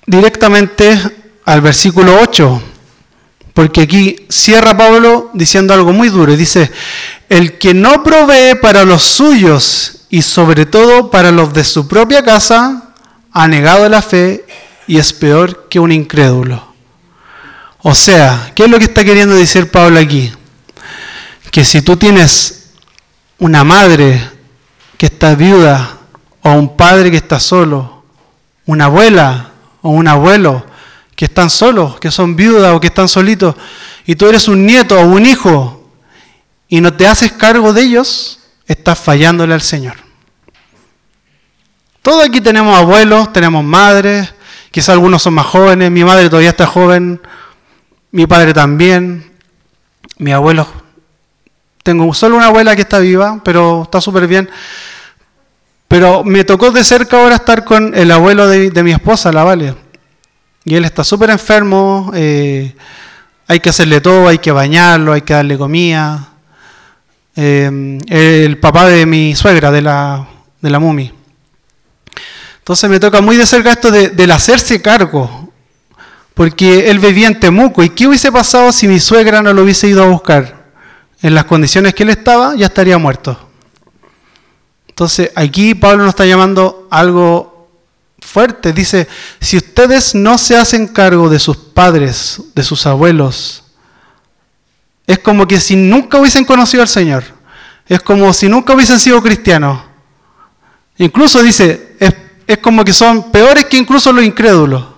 directamente 0.08 1.00
al 1.46 1.62
versículo 1.62 2.18
8, 2.24 2.64
porque 3.54 3.82
aquí 3.82 4.26
cierra 4.30 4.76
Pablo 4.76 5.30
diciendo 5.36 5.76
algo 5.76 5.94
muy 5.94 6.10
duro. 6.10 6.36
Dice, 6.36 6.72
el 7.30 7.60
que 7.60 7.76
no 7.76 8.02
provee 8.02 8.56
para 8.60 8.84
los 8.84 9.04
suyos 9.04 9.97
y 10.10 10.22
sobre 10.22 10.66
todo 10.66 11.12
para 11.12 11.32
los 11.32 11.54
de 11.54 11.64
su 11.64 11.88
propia 11.88 12.24
casa, 12.24 12.94
ha 13.32 13.48
negado 13.48 13.88
la 13.90 14.02
fe 14.02 14.46
y 14.88 14.98
es 14.98 15.14
peor 15.14 15.68
que 15.70 15.80
un 15.80 15.92
incrédulo. 15.92 16.66
O 17.80 17.94
sea, 17.94 18.52
¿qué 18.56 18.64
es 18.64 18.70
lo 18.70 18.80
que 18.80 18.86
está 18.86 19.04
queriendo 19.04 19.36
decir 19.36 19.70
Pablo 19.70 20.00
aquí? 20.00 20.32
Que 21.52 21.64
si 21.64 21.82
tú 21.82 21.98
tienes 21.98 22.72
una 23.38 23.64
madre 23.64 24.22
que 24.98 25.08
está 25.08 25.36
viuda 25.36 25.98
o 26.42 26.52
un 26.52 26.76
padre 26.76 27.12
que 27.12 27.18
está 27.18 27.40
solo, 27.40 28.04
una 28.66 28.86
abuela 28.86 29.52
o 29.82 29.90
un 29.90 30.08
abuelo 30.08 30.66
que 31.16 31.26
están 31.26 31.50
solos, 31.50 32.00
que 32.00 32.12
son 32.12 32.36
viudas 32.36 32.74
o 32.74 32.80
que 32.80 32.88
están 32.88 33.08
solitos, 33.08 33.56
y 34.06 34.16
tú 34.16 34.28
eres 34.28 34.48
un 34.48 34.66
nieto 34.66 35.00
o 35.00 35.06
un 35.06 35.26
hijo 35.26 35.92
y 36.68 36.82
no 36.82 36.94
te 36.94 37.08
haces 37.08 37.32
cargo 37.34 37.74
de 37.74 37.82
ellos, 37.82 38.37
estás 38.68 39.00
fallándole 39.00 39.54
al 39.54 39.62
Señor. 39.62 39.96
Todos 42.02 42.26
aquí 42.26 42.42
tenemos 42.42 42.78
abuelos, 42.78 43.34
tenemos 43.34 43.64
madres, 43.64 44.34
quizás 44.72 44.90
algunos 44.90 45.22
son 45.22 45.34
más 45.34 45.46
jóvenes, 45.46 45.92
mi 45.92 46.04
madre 46.04 46.30
todavía 46.30 46.52
está 46.52 46.66
joven, 46.66 47.20
mi 48.12 48.28
padre 48.28 48.54
también, 48.54 49.32
mi 50.18 50.32
abuelo. 50.32 50.68
Tengo 51.84 52.14
solo 52.14 52.38
una 52.38 52.48
abuela 52.48 52.76
que 52.76 52.82
está 52.82 53.00
viva, 53.00 53.42
pero 53.44 53.84
está 53.84 54.02
súper 54.02 54.28
bien. 54.28 54.50
Pero 55.88 56.24
me 56.24 56.44
tocó 56.44 56.72
de 56.72 56.84
cerca 56.84 57.18
ahora 57.18 57.36
estar 57.36 57.64
con 57.64 57.96
el 57.96 58.12
abuelo 58.12 58.48
de, 58.48 58.84
mi 58.84 58.92
esposa, 58.92 59.32
la 59.32 59.44
Vale. 59.44 59.76
Y 60.66 60.76
él 60.76 60.84
está 60.84 61.06
súper 61.06 61.30
enfermo, 61.30 62.12
eh, 62.14 62.76
hay 63.48 63.60
que 63.62 63.70
hacerle 63.70 64.02
todo, 64.02 64.28
hay 64.28 64.38
que 64.40 64.52
bañarlo, 64.52 65.14
hay 65.14 65.22
que 65.22 65.34
darle 65.34 65.58
comida. 65.58 66.28
Eh, 67.38 68.00
el 68.08 68.58
papá 68.60 68.88
de 68.88 69.06
mi 69.06 69.36
suegra, 69.36 69.72
de 69.72 69.82
la, 69.82 70.28
de 70.60 70.70
la 70.70 70.80
mumi. 70.80 71.14
Entonces 72.58 72.90
me 72.90 73.00
toca 73.00 73.22
muy 73.22 73.38
de 73.38 73.46
cerca 73.46 73.72
esto 73.72 73.92
de, 73.92 74.10
del 74.10 74.32
hacerse 74.32 74.82
cargo 74.82 75.48
porque 76.38 76.90
él 76.92 77.00
vivía 77.00 77.28
en 77.28 77.40
Temuco. 77.40 77.82
¿Y 77.84 77.90
qué 77.90 78.08
hubiese 78.08 78.32
pasado 78.32 78.72
si 78.72 78.88
mi 78.88 79.00
suegra 79.00 79.42
no 79.42 79.54
lo 79.54 79.64
hubiese 79.64 79.88
ido 79.88 80.04
a 80.04 80.08
buscar? 80.08 80.68
En 81.22 81.34
las 81.34 81.46
condiciones 81.46 81.96
que 81.96 82.04
él 82.04 82.10
estaba, 82.10 82.56
ya 82.56 82.68
estaría 82.68 82.98
muerto. 83.00 83.40
Entonces, 84.88 85.32
aquí 85.36 85.74
Pablo 85.74 86.04
nos 86.04 86.10
está 86.10 86.28
llamando 86.28 86.88
algo 86.92 87.70
fuerte. 88.20 88.72
Dice, 88.72 89.08
si 89.40 89.58
ustedes 89.58 90.14
no 90.14 90.38
se 90.38 90.58
hacen 90.58 90.88
cargo 90.88 91.28
de 91.28 91.40
sus 91.40 91.58
padres, 91.58 92.40
de 92.54 92.64
sus 92.64 92.86
abuelos, 92.86 93.64
es 95.08 95.20
como 95.20 95.48
que 95.48 95.60
si 95.60 95.76
nunca 95.76 96.20
hubiesen 96.20 96.46
conocido 96.46 96.84
al 96.84 96.90
Señor. 96.90 97.24
Es 97.88 98.02
como 98.02 98.32
si 98.34 98.48
nunca 98.48 98.74
hubiesen 98.74 99.00
sido 99.00 99.24
cristianos. 99.24 99.82
Incluso 100.98 101.42
dice, 101.42 101.96
es, 102.00 102.14
es 102.46 102.58
como 102.60 102.84
que 102.84 102.94
son 102.94 103.32
peores 103.32 103.66
que 103.66 103.78
incluso 103.78 104.12
los 104.12 104.24
incrédulos 104.24 104.98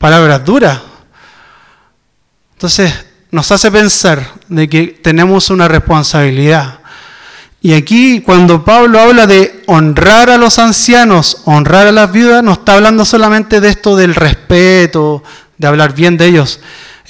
palabras 0.00 0.42
duras. 0.42 0.80
Entonces 2.54 2.90
nos 3.30 3.52
hace 3.52 3.70
pensar 3.70 4.32
de 4.48 4.66
que 4.66 4.86
tenemos 5.02 5.50
una 5.50 5.68
responsabilidad. 5.68 6.80
Y 7.60 7.74
aquí 7.74 8.22
cuando 8.22 8.64
Pablo 8.64 8.98
habla 8.98 9.26
de 9.26 9.62
honrar 9.66 10.30
a 10.30 10.38
los 10.38 10.58
ancianos, 10.58 11.42
honrar 11.44 11.86
a 11.86 11.92
las 11.92 12.10
viudas, 12.10 12.42
no 12.42 12.54
está 12.54 12.74
hablando 12.74 13.04
solamente 13.04 13.60
de 13.60 13.68
esto 13.68 13.94
del 13.94 14.14
respeto, 14.14 15.22
de 15.58 15.66
hablar 15.68 15.94
bien 15.94 16.16
de 16.16 16.28
ellos. 16.28 16.60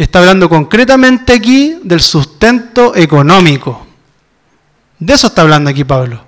Está 0.00 0.20
hablando 0.20 0.48
concretamente 0.48 1.34
aquí 1.34 1.78
del 1.82 2.00
sustento 2.00 2.96
económico. 2.96 3.86
De 4.98 5.12
eso 5.12 5.26
está 5.26 5.42
hablando 5.42 5.68
aquí 5.68 5.84
Pablo. 5.84 6.24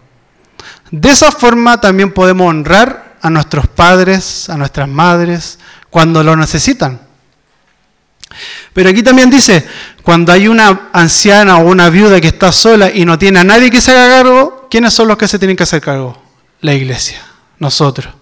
De 0.90 1.08
esa 1.08 1.32
forma 1.32 1.80
también 1.80 2.12
podemos 2.12 2.50
honrar 2.50 3.16
a 3.22 3.30
nuestros 3.30 3.66
padres, 3.68 4.50
a 4.50 4.58
nuestras 4.58 4.90
madres, 4.90 5.58
cuando 5.88 6.22
lo 6.22 6.36
necesitan. 6.36 7.00
Pero 8.74 8.90
aquí 8.90 9.02
también 9.02 9.30
dice, 9.30 9.66
cuando 10.02 10.32
hay 10.32 10.48
una 10.48 10.90
anciana 10.92 11.56
o 11.56 11.64
una 11.64 11.88
viuda 11.88 12.20
que 12.20 12.28
está 12.28 12.52
sola 12.52 12.90
y 12.90 13.06
no 13.06 13.18
tiene 13.18 13.38
a 13.38 13.44
nadie 13.44 13.70
que 13.70 13.80
se 13.80 13.92
haga 13.92 14.18
cargo, 14.18 14.68
¿quiénes 14.70 14.92
son 14.92 15.08
los 15.08 15.16
que 15.16 15.28
se 15.28 15.38
tienen 15.38 15.56
que 15.56 15.62
hacer 15.62 15.80
cargo? 15.80 16.22
La 16.60 16.74
iglesia, 16.74 17.22
nosotros. 17.58 18.12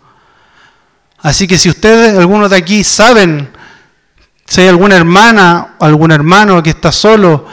Así 1.19 1.49
que 1.49 1.59
si 1.59 1.69
ustedes, 1.69 2.17
algunos 2.17 2.51
de 2.51 2.57
aquí, 2.57 2.85
saben 2.85 3.59
si 4.51 4.63
hay 4.63 4.67
alguna 4.67 4.97
hermana 4.97 5.77
o 5.79 5.85
algún 5.85 6.11
hermano 6.11 6.61
que 6.61 6.71
está 6.71 6.91
solo 6.91 7.47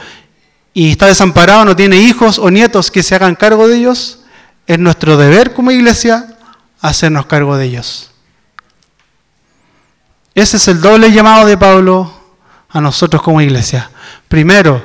y 0.74 0.90
está 0.90 1.06
desamparado, 1.06 1.64
no 1.64 1.76
tiene 1.76 1.96
hijos 1.96 2.40
o 2.40 2.50
nietos 2.50 2.90
que 2.90 3.04
se 3.04 3.14
hagan 3.14 3.36
cargo 3.36 3.68
de 3.68 3.76
ellos, 3.76 4.24
es 4.66 4.80
nuestro 4.80 5.16
deber 5.16 5.54
como 5.54 5.70
iglesia 5.70 6.36
hacernos 6.80 7.26
cargo 7.26 7.56
de 7.56 7.66
ellos. 7.66 8.10
Ese 10.34 10.56
es 10.56 10.66
el 10.66 10.80
doble 10.80 11.12
llamado 11.12 11.46
de 11.46 11.56
Pablo 11.56 12.12
a 12.68 12.80
nosotros 12.80 13.22
como 13.22 13.40
iglesia. 13.40 13.92
Primero, 14.26 14.84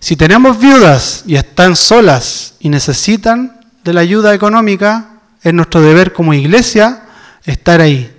si 0.00 0.16
tenemos 0.16 0.58
viudas 0.58 1.22
y 1.26 1.36
están 1.36 1.76
solas 1.76 2.56
y 2.60 2.68
necesitan 2.68 3.58
de 3.84 3.94
la 3.94 4.02
ayuda 4.02 4.34
económica, 4.34 5.12
es 5.42 5.54
nuestro 5.54 5.80
deber 5.80 6.12
como 6.12 6.34
iglesia 6.34 7.04
estar 7.44 7.80
ahí, 7.80 8.14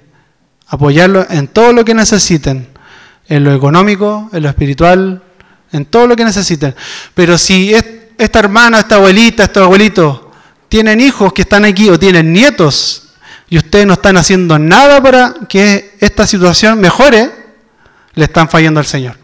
apoyarlo 0.66 1.28
en 1.30 1.48
todo 1.48 1.74
lo 1.74 1.86
que 1.86 1.94
necesiten, 1.94 2.74
en 3.28 3.44
lo 3.44 3.54
económico, 3.54 4.30
en 4.34 4.44
lo 4.44 4.50
espiritual, 4.50 5.22
en 5.72 5.86
todo 5.86 6.08
lo 6.08 6.16
que 6.16 6.26
necesiten. 6.26 6.76
Pero 7.14 7.38
si 7.38 7.74
esta 7.74 8.40
hermana, 8.40 8.80
esta 8.80 8.96
abuelita, 8.96 9.44
este 9.44 9.60
abuelito 9.60 10.32
tienen 10.70 11.02
hijos 11.02 11.34
que 11.34 11.44
están 11.44 11.66
aquí 11.66 11.90
o 11.90 12.00
tienen 12.00 12.32
nietos 12.32 13.14
y 13.50 13.58
ustedes 13.58 13.86
no 13.86 13.94
están 13.94 14.18
haciendo 14.18 14.58
nada 14.58 15.02
para 15.02 15.34
que 15.48 15.96
esta 16.00 16.26
situación 16.26 16.80
mejore, 16.80 17.32
le 18.14 18.26
están 18.26 18.50
fallando 18.50 18.80
al 18.80 18.86
Señor. 18.86 19.18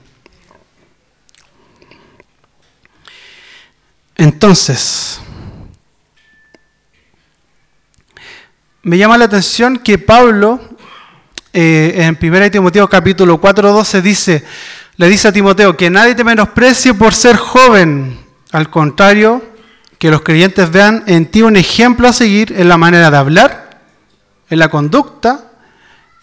Entonces, 4.15 5.19
me 8.83 8.97
llama 8.97 9.17
la 9.17 9.25
atención 9.25 9.79
que 9.79 9.97
Pablo, 9.97 10.59
eh, 11.53 11.93
en 11.97 12.17
1 12.21 12.51
Timoteo 12.51 12.89
capítulo 12.89 13.39
4.12, 13.41 14.01
dice, 14.01 14.45
le 14.97 15.09
dice 15.09 15.27
a 15.27 15.31
Timoteo 15.31 15.75
que 15.75 15.89
nadie 15.89 16.15
te 16.15 16.23
menosprecie 16.23 16.93
por 16.93 17.13
ser 17.13 17.35
joven. 17.35 18.19
Al 18.51 18.69
contrario, 18.69 19.43
que 19.97 20.09
los 20.09 20.21
creyentes 20.21 20.71
vean 20.71 21.03
en 21.07 21.25
ti 21.25 21.41
un 21.41 21.55
ejemplo 21.55 22.07
a 22.07 22.13
seguir 22.13 22.53
en 22.57 22.69
la 22.69 22.77
manera 22.77 23.11
de 23.11 23.17
hablar, 23.17 23.81
en 24.49 24.59
la 24.59 24.69
conducta, 24.69 25.51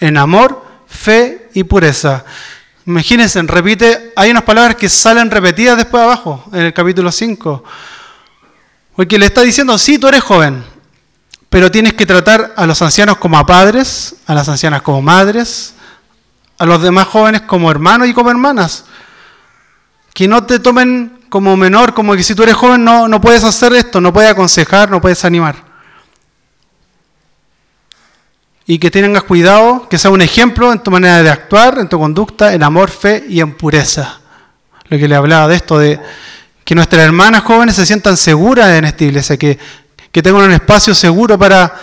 en 0.01 0.17
amor, 0.17 0.64
fe 0.87 1.49
y 1.55 1.64
pureza. 1.64 2.25
Imagínense, 2.87 3.43
repite, 3.43 4.12
hay 4.17 4.31
unas 4.31 4.45
palabras 4.45 4.77
que 4.77 4.88
salen 4.88 5.31
repetidas 5.31 5.77
después 5.77 6.03
abajo, 6.03 6.45
en 6.53 6.61
el 6.61 6.73
capítulo 6.73 7.12
5. 7.12 7.64
Porque 8.97 9.19
le 9.19 9.27
está 9.27 9.43
diciendo, 9.43 9.77
sí, 9.77 9.99
tú 9.99 10.09
eres 10.09 10.23
joven, 10.23 10.64
pero 11.48 11.70
tienes 11.70 11.94
que 11.94 12.06
tratar 12.06 12.52
a 12.56 12.66
los 12.66 12.80
ancianos 12.82 13.18
como 13.18 13.38
a 13.38 13.46
padres, 13.46 14.16
a 14.26 14.34
las 14.34 14.48
ancianas 14.48 14.82
como 14.82 15.02
madres, 15.02 15.74
a 16.58 16.66
los 16.66 16.82
demás 16.82 17.06
jóvenes 17.06 17.42
como 17.42 17.70
hermanos 17.70 18.08
y 18.08 18.14
como 18.14 18.30
hermanas. 18.30 18.84
Que 20.12 20.28
no 20.28 20.44
te 20.44 20.58
tomen 20.58 21.20
como 21.28 21.56
menor, 21.56 21.94
como 21.94 22.14
que 22.14 22.22
si 22.22 22.34
tú 22.34 22.42
eres 22.42 22.54
joven 22.54 22.84
no, 22.84 23.08
no 23.08 23.20
puedes 23.20 23.44
hacer 23.44 23.72
esto, 23.72 24.00
no 24.00 24.12
puedes 24.12 24.30
aconsejar, 24.30 24.90
no 24.90 25.00
puedes 25.00 25.24
animar 25.24 25.68
y 28.70 28.78
que 28.78 28.90
tengas 28.90 29.22
cuidado, 29.22 29.88
que 29.88 29.96
sea 29.96 30.11
un 30.11 30.20
ejemplo 30.20 30.70
en 30.70 30.80
tu 30.80 30.90
manera 30.90 31.22
de 31.22 31.30
actuar, 31.30 31.78
en 31.78 31.88
tu 31.88 31.98
conducta, 31.98 32.52
en 32.52 32.62
amor, 32.62 32.90
fe 32.90 33.24
y 33.26 33.40
en 33.40 33.54
pureza. 33.54 34.20
lo 34.90 34.98
que 34.98 35.08
le 35.08 35.14
hablaba 35.14 35.48
de 35.48 35.56
esto, 35.56 35.78
de 35.78 35.98
que 36.64 36.74
nuestras 36.74 37.02
hermanas 37.02 37.44
jóvenes 37.44 37.76
se 37.76 37.87
sientan 37.87 38.18
seguras 38.18 38.68
en 38.76 38.84
esta 38.84 39.04
iglesia, 39.04 39.38
que, 39.38 39.58
que 40.12 40.23
tengan 40.23 40.42
un 40.42 40.53
espacio 40.53 40.94
seguro 40.94 41.38
para, 41.38 41.75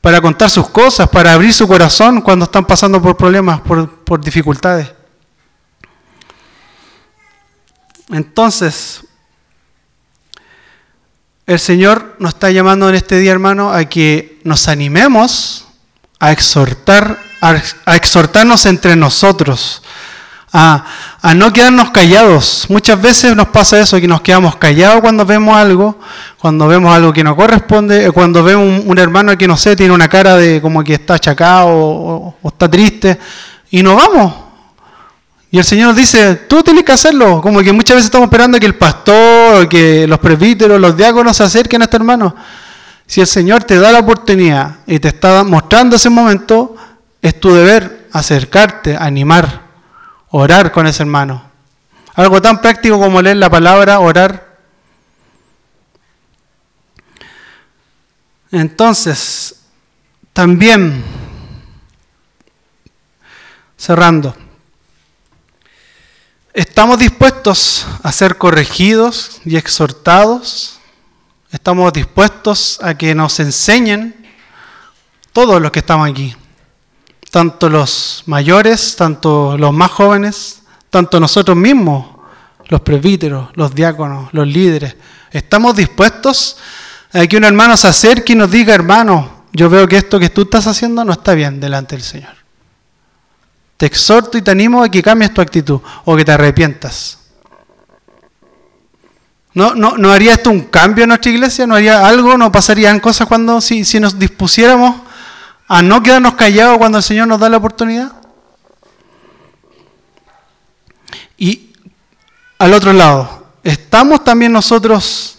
para 0.00 0.20
contar 0.20 0.50
sus 0.50 0.68
cosas, 0.68 1.08
para 1.08 1.32
abrir 1.32 1.52
su 1.52 1.66
corazón 1.66 2.20
cuando 2.20 2.44
están 2.44 2.64
pasando 2.64 3.00
por 3.00 3.16
problemas, 3.16 3.60
por, 3.60 3.88
por 4.04 4.20
dificultades. 4.20 4.92
Entonces, 8.10 9.04
el 11.46 11.58
Señor 11.58 12.16
nos 12.18 12.34
está 12.34 12.50
llamando 12.50 12.88
en 12.88 12.94
este 12.94 13.18
día, 13.18 13.32
hermano, 13.32 13.72
a 13.72 13.84
que 13.84 14.40
nos 14.44 14.68
animemos 14.68 15.66
a 16.20 16.32
exhortar, 16.32 17.18
a, 17.40 17.96
exhortarnos 17.96 18.66
entre 18.66 18.94
nosotros, 18.94 19.82
a, 20.52 20.84
no 21.34 21.52
quedarnos 21.52 21.90
callados. 21.90 22.66
Muchas 22.68 23.00
veces 23.00 23.36
nos 23.36 23.48
pasa 23.48 23.80
eso, 23.80 24.00
que 24.00 24.08
nos 24.08 24.20
quedamos 24.20 24.56
callados 24.56 25.00
cuando 25.00 25.24
vemos 25.24 25.56
algo, 25.56 25.98
cuando 26.38 26.66
vemos 26.66 26.94
algo 26.94 27.12
que 27.12 27.22
no 27.22 27.36
corresponde, 27.36 28.06
eh, 28.06 28.10
cuando 28.10 28.42
vemos 28.42 28.82
un, 28.84 28.98
hermano 28.98 29.36
que 29.38 29.46
no 29.46 29.56
sé, 29.56 29.76
tiene 29.76 29.92
una 29.94 30.08
cara 30.08 30.36
de 30.36 30.60
como 30.60 30.82
que 30.82 30.94
está 30.94 31.14
achacado 31.14 31.68
o, 31.68 32.34
está 32.44 32.68
triste, 32.68 33.18
y 33.70 33.82
no 33.82 33.96
vamos. 33.96 34.34
Y 35.52 35.58
el 35.58 35.64
Señor 35.64 35.94
dice, 35.94 36.36
tú 36.36 36.62
tienes 36.62 36.84
que 36.84 36.92
hacerlo. 36.92 37.40
Como 37.40 37.60
que 37.60 37.72
muchas 37.72 37.96
veces 37.96 38.06
estamos 38.06 38.26
esperando 38.26 38.60
que 38.60 38.66
el 38.66 38.76
pastor, 38.76 39.68
que 39.68 40.06
los 40.06 40.20
presbíteros, 40.20 40.80
los 40.80 40.96
diáconos 40.96 41.36
se 41.36 41.42
acerquen 41.42 41.82
a 41.82 41.86
este 41.86 41.96
hermano. 41.96 42.36
Si 43.04 43.20
el 43.20 43.26
Señor 43.26 43.64
te 43.64 43.76
da 43.76 43.90
la 43.90 43.98
oportunidad 43.98 44.76
y 44.86 45.00
te 45.00 45.08
está 45.08 45.42
mostrando 45.42 45.96
ese 45.96 46.08
momento, 46.08 46.76
es 47.20 47.40
tu 47.40 47.52
deber 47.52 48.06
acercarte, 48.12 48.96
animar, 48.96 49.69
orar 50.30 50.72
con 50.72 50.86
ese 50.86 51.02
hermano. 51.02 51.50
Algo 52.14 52.40
tan 52.40 52.60
práctico 52.60 52.98
como 52.98 53.22
leer 53.22 53.36
la 53.36 53.50
palabra, 53.50 54.00
orar. 54.00 54.58
Entonces, 58.50 59.60
también, 60.32 61.04
cerrando, 63.76 64.34
¿estamos 66.52 66.98
dispuestos 66.98 67.86
a 68.02 68.10
ser 68.10 68.38
corregidos 68.38 69.40
y 69.44 69.56
exhortados? 69.56 70.80
Estamos 71.52 71.92
dispuestos 71.92 72.80
a 72.82 72.94
que 72.94 73.14
nos 73.14 73.38
enseñen 73.40 74.16
todos 75.32 75.60
los 75.62 75.70
que 75.70 75.78
estamos 75.78 76.08
aquí, 76.08 76.34
tanto 77.30 77.68
los 77.68 78.24
mayores, 78.26 78.96
tanto 78.96 79.56
los 79.56 79.72
más 79.72 79.90
jóvenes, 79.90 80.62
tanto 80.90 81.20
nosotros 81.20 81.56
mismos, 81.56 82.06
los 82.68 82.80
presbíteros, 82.80 83.50
los 83.54 83.74
diáconos, 83.74 84.32
los 84.32 84.46
líderes. 84.46 84.96
Estamos 85.30 85.76
dispuestos 85.76 86.56
a 87.12 87.26
que 87.26 87.36
un 87.36 87.44
hermano 87.44 87.76
se 87.76 87.88
acerque 87.88 88.32
y 88.32 88.36
nos 88.36 88.50
diga, 88.50 88.74
hermano, 88.74 89.44
yo 89.52 89.70
veo 89.70 89.86
que 89.86 89.96
esto 89.96 90.18
que 90.18 90.30
tú 90.30 90.42
estás 90.42 90.66
haciendo 90.66 91.04
no 91.04 91.12
está 91.12 91.34
bien 91.34 91.60
delante 91.60 91.96
del 91.96 92.04
Señor. 92.04 92.34
Te 93.76 93.86
exhorto 93.86 94.36
y 94.36 94.42
te 94.42 94.50
animo 94.50 94.82
a 94.82 94.88
que 94.88 95.02
cambies 95.02 95.32
tu 95.32 95.40
actitud 95.40 95.80
o 96.04 96.16
que 96.16 96.24
te 96.24 96.32
arrepientas. 96.32 97.18
¿No, 99.54 99.74
no, 99.74 99.96
¿No 99.96 100.12
haría 100.12 100.34
esto 100.34 100.50
un 100.50 100.62
cambio 100.62 101.04
en 101.04 101.08
nuestra 101.08 101.30
iglesia? 101.30 101.66
¿No 101.66 101.74
haría 101.74 102.06
algo? 102.06 102.36
¿No 102.36 102.52
pasarían 102.52 103.00
cosas 103.00 103.26
cuando 103.26 103.60
si, 103.60 103.84
si 103.84 103.98
nos 103.98 104.18
dispusiéramos 104.18 105.09
a 105.72 105.82
no 105.82 106.02
quedarnos 106.02 106.34
callados 106.34 106.78
cuando 106.78 106.98
el 106.98 107.04
Señor 107.04 107.28
nos 107.28 107.38
da 107.38 107.48
la 107.48 107.58
oportunidad? 107.58 108.10
Y 111.38 111.72
al 112.58 112.74
otro 112.74 112.92
lado, 112.92 113.46
¿estamos 113.62 114.24
también 114.24 114.50
nosotros 114.50 115.38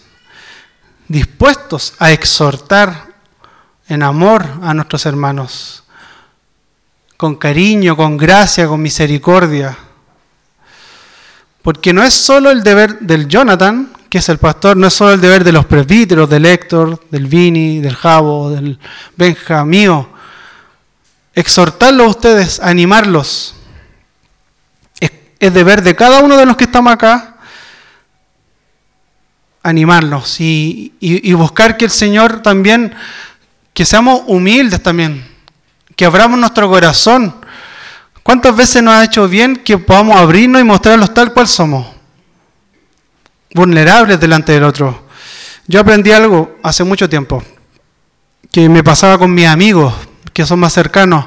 dispuestos 1.06 1.92
a 1.98 2.12
exhortar 2.12 3.08
en 3.88 4.02
amor 4.02 4.46
a 4.62 4.72
nuestros 4.72 5.04
hermanos? 5.04 5.84
Con 7.18 7.36
cariño, 7.36 7.94
con 7.94 8.16
gracia, 8.16 8.66
con 8.66 8.80
misericordia. 8.80 9.76
Porque 11.60 11.92
no 11.92 12.02
es 12.02 12.14
solo 12.14 12.50
el 12.50 12.62
deber 12.62 13.00
del 13.00 13.28
Jonathan, 13.28 13.92
que 14.08 14.16
es 14.16 14.28
el 14.30 14.38
pastor, 14.38 14.78
no 14.78 14.86
es 14.86 14.94
solo 14.94 15.12
el 15.12 15.20
deber 15.20 15.44
de 15.44 15.52
los 15.52 15.66
presbíteros, 15.66 16.30
del 16.30 16.46
Héctor, 16.46 17.04
del 17.10 17.26
Vini, 17.26 17.80
del 17.80 17.96
Jabo, 17.96 18.48
del 18.48 18.78
Benja, 19.14 19.62
mío. 19.66 20.08
Exhortarlos 21.34 22.06
a 22.06 22.10
ustedes, 22.10 22.60
animarlos. 22.60 23.54
Es, 25.00 25.52
deber 25.52 25.82
de 25.82 25.96
cada 25.96 26.20
uno 26.20 26.36
de 26.36 26.46
los 26.46 26.56
que 26.56 26.64
estamos 26.64 26.92
acá 26.92 27.28
animarlos 29.64 30.40
y, 30.40 30.92
y, 30.98 31.30
y 31.30 31.32
buscar 31.34 31.76
que 31.76 31.84
el 31.84 31.90
Señor 31.90 32.42
también, 32.42 32.94
que 33.72 33.84
seamos 33.84 34.22
humildes 34.26 34.82
también, 34.82 35.24
que 35.94 36.04
abramos 36.04 36.38
nuestro 36.38 36.68
corazón. 36.68 37.34
¿Cuántas 38.22 38.56
veces 38.56 38.82
nos 38.82 38.94
ha 38.94 39.04
hecho 39.04 39.28
bien 39.28 39.56
que 39.56 39.78
podamos 39.78 40.16
abrirnos 40.16 40.60
y 40.60 40.64
mostrarlos 40.64 41.14
tal 41.14 41.32
cual 41.32 41.46
somos? 41.46 41.86
vulnerables 43.54 44.18
delante 44.18 44.52
del 44.52 44.64
otro. 44.64 45.06
Yo 45.66 45.80
aprendí 45.80 46.10
algo 46.10 46.58
hace 46.62 46.84
mucho 46.84 47.08
tiempo 47.08 47.42
que 48.50 48.68
me 48.68 48.82
pasaba 48.82 49.18
con 49.18 49.32
mis 49.32 49.46
amigos 49.46 49.94
que 50.32 50.46
son 50.46 50.60
más 50.60 50.72
cercanos, 50.72 51.26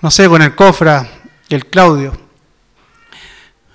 no 0.00 0.10
sé, 0.10 0.28
con 0.28 0.42
el 0.42 0.54
Cofra 0.54 1.06
el 1.50 1.66
Claudio. 1.66 2.12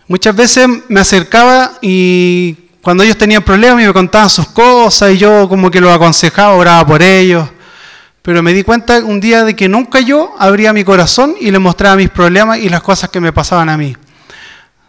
Muchas 0.08 0.36
veces 0.36 0.68
me 0.88 1.00
acercaba 1.00 1.74
y 1.82 2.54
cuando 2.82 3.04
ellos 3.04 3.18
tenían 3.18 3.44
problemas 3.44 3.84
y 3.84 3.88
me 3.88 3.94
contaban 3.94 4.30
sus 4.30 4.48
cosas 4.48 5.14
y 5.14 5.18
yo 5.18 5.50
como 5.50 5.70
que 5.70 5.82
los 5.82 5.92
aconsejaba, 5.92 6.54
oraba 6.56 6.86
por 6.86 7.02
ellos. 7.02 7.50
Pero 8.22 8.42
me 8.42 8.54
di 8.54 8.64
cuenta 8.64 9.00
un 9.00 9.20
día 9.20 9.44
de 9.44 9.56
que 9.56 9.68
nunca 9.68 10.00
yo 10.00 10.34
abría 10.40 10.74
mi 10.74 10.84
corazón 10.84 11.36
y 11.40 11.52
les 11.52 11.60
mostraba 11.60 11.96
mis 11.96 12.10
problemas 12.10 12.60
y 12.60 12.70
las 12.70 12.82
cosas 12.82 13.10
que 13.10 13.20
me 13.20 13.34
pasaban 13.34 13.70
a 13.70 13.78
mí. 13.78 13.96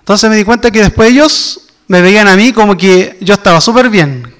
Entonces 0.00 0.30
me 0.30 0.36
di 0.36 0.44
cuenta 0.44 0.70
que 0.70 0.80
después 0.80 1.10
ellos 1.10 1.60
me 1.88 2.00
veían 2.00 2.28
a 2.28 2.36
mí 2.36 2.52
como 2.52 2.76
que 2.76 3.18
yo 3.20 3.34
estaba 3.34 3.60
súper 3.60 3.90
bien, 3.90 4.32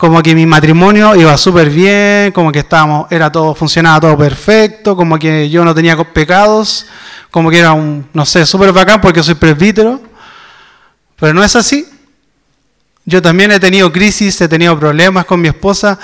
como 0.00 0.22
que 0.22 0.34
mi 0.34 0.46
matrimonio 0.46 1.14
iba 1.14 1.36
súper 1.36 1.68
bien, 1.68 2.32
como 2.32 2.50
que 2.50 2.60
estábamos, 2.60 3.12
era 3.12 3.30
todo, 3.30 3.54
funcionaba 3.54 4.00
todo 4.00 4.16
perfecto, 4.16 4.96
como 4.96 5.18
que 5.18 5.50
yo 5.50 5.62
no 5.62 5.74
tenía 5.74 5.94
pecados, 6.04 6.86
como 7.30 7.50
que 7.50 7.58
era 7.58 7.74
un, 7.74 8.08
no 8.14 8.24
sé, 8.24 8.46
súper 8.46 8.72
bacán 8.72 9.02
porque 9.02 9.22
soy 9.22 9.34
presbítero, 9.34 10.00
pero 11.16 11.34
no 11.34 11.44
es 11.44 11.54
así. 11.54 11.86
Yo 13.04 13.20
también 13.20 13.52
he 13.52 13.60
tenido 13.60 13.92
crisis, 13.92 14.40
he 14.40 14.48
tenido 14.48 14.78
problemas 14.80 15.26
con 15.26 15.38
mi 15.38 15.48
esposa 15.48 15.98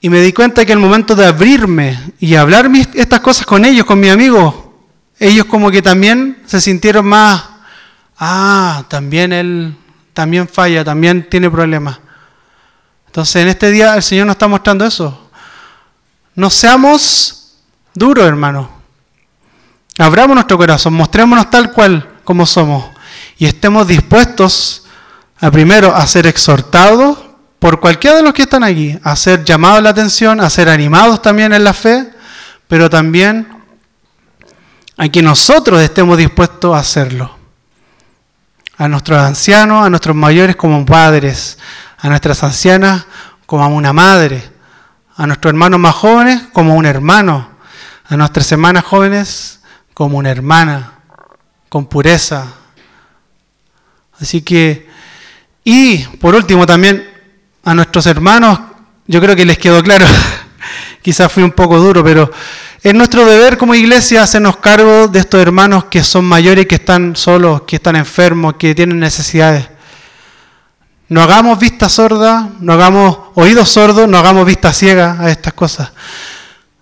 y 0.00 0.08
me 0.08 0.22
di 0.22 0.32
cuenta 0.32 0.64
que 0.64 0.72
el 0.72 0.78
momento 0.78 1.14
de 1.14 1.26
abrirme 1.26 2.00
y 2.18 2.34
hablar 2.34 2.70
mis, 2.70 2.88
estas 2.94 3.20
cosas 3.20 3.44
con 3.44 3.66
ellos, 3.66 3.84
con 3.84 4.00
mis 4.00 4.10
amigos, 4.10 4.54
ellos 5.18 5.44
como 5.44 5.70
que 5.70 5.82
también 5.82 6.38
se 6.46 6.62
sintieron 6.62 7.04
más, 7.04 7.44
ah, 8.18 8.84
también 8.88 9.34
él 9.34 9.74
también 10.14 10.48
falla, 10.48 10.82
también 10.82 11.28
tiene 11.28 11.50
problemas. 11.50 12.07
Entonces 13.08 13.42
en 13.42 13.48
este 13.48 13.70
día 13.70 13.94
el 13.94 14.02
Señor 14.02 14.26
nos 14.26 14.34
está 14.34 14.46
mostrando 14.46 14.84
eso. 14.84 15.30
No 16.34 16.50
seamos 16.50 17.56
duros, 17.94 18.24
hermano. 18.24 18.70
Abramos 19.98 20.36
nuestro 20.36 20.56
corazón, 20.56 20.94
mostrémonos 20.94 21.50
tal 21.50 21.72
cual 21.72 22.08
como 22.22 22.46
somos 22.46 22.84
y 23.38 23.46
estemos 23.46 23.86
dispuestos 23.88 24.84
a 25.40 25.50
primero 25.50 25.94
a 25.94 26.06
ser 26.06 26.26
exhortados 26.26 27.18
por 27.58 27.80
cualquiera 27.80 28.16
de 28.16 28.22
los 28.22 28.32
que 28.32 28.42
están 28.42 28.62
aquí, 28.62 28.96
a 29.02 29.16
ser 29.16 29.44
llamados 29.44 29.82
la 29.82 29.90
atención, 29.90 30.40
a 30.40 30.48
ser 30.48 30.68
animados 30.68 31.20
también 31.20 31.52
en 31.52 31.64
la 31.64 31.72
fe, 31.72 32.08
pero 32.68 32.88
también 32.88 33.48
a 34.96 35.08
que 35.08 35.22
nosotros 35.22 35.80
estemos 35.80 36.16
dispuestos 36.16 36.74
a 36.74 36.78
hacerlo 36.78 37.38
a 38.78 38.86
nuestros 38.86 39.18
ancianos, 39.18 39.84
a 39.84 39.90
nuestros 39.90 40.14
mayores 40.14 40.54
como 40.54 40.86
padres, 40.86 41.58
a 41.98 42.08
nuestras 42.08 42.42
ancianas 42.44 43.06
como 43.46 43.66
una 43.68 43.92
madre, 43.92 44.42
a 45.16 45.26
nuestros 45.26 45.50
hermanos 45.50 45.80
más 45.80 45.94
jóvenes 45.94 46.42
como 46.52 46.74
un 46.74 46.86
hermano, 46.86 47.48
a 48.06 48.16
nuestras 48.16 48.50
hermanas 48.52 48.84
jóvenes 48.84 49.60
como 49.94 50.18
una 50.18 50.30
hermana, 50.30 50.92
con 51.68 51.86
pureza. 51.86 52.46
Así 54.20 54.42
que, 54.42 54.88
y 55.64 55.98
por 56.18 56.34
último 56.34 56.66
también 56.66 57.08
a 57.64 57.74
nuestros 57.74 58.06
hermanos, 58.06 58.58
yo 59.06 59.20
creo 59.20 59.34
que 59.34 59.44
les 59.44 59.58
quedó 59.58 59.82
claro, 59.82 60.06
quizás 61.02 61.32
fui 61.32 61.42
un 61.42 61.52
poco 61.52 61.78
duro, 61.78 62.04
pero 62.04 62.30
es 62.80 62.94
nuestro 62.94 63.26
deber 63.26 63.58
como 63.58 63.74
iglesia 63.74 64.22
hacernos 64.22 64.58
cargo 64.58 65.08
de 65.08 65.18
estos 65.18 65.40
hermanos 65.40 65.86
que 65.86 66.04
son 66.04 66.24
mayores, 66.24 66.66
que 66.66 66.76
están 66.76 67.16
solos, 67.16 67.62
que 67.62 67.76
están 67.76 67.96
enfermos, 67.96 68.54
que 68.54 68.74
tienen 68.74 69.00
necesidades. 69.00 69.68
No 71.08 71.22
hagamos 71.22 71.58
vista 71.58 71.88
sorda, 71.88 72.50
no 72.60 72.72
hagamos 72.74 73.18
oídos 73.34 73.70
sordos, 73.70 74.08
no 74.08 74.18
hagamos 74.18 74.44
vista 74.44 74.72
ciega 74.72 75.16
a 75.18 75.30
estas 75.30 75.54
cosas. 75.54 75.90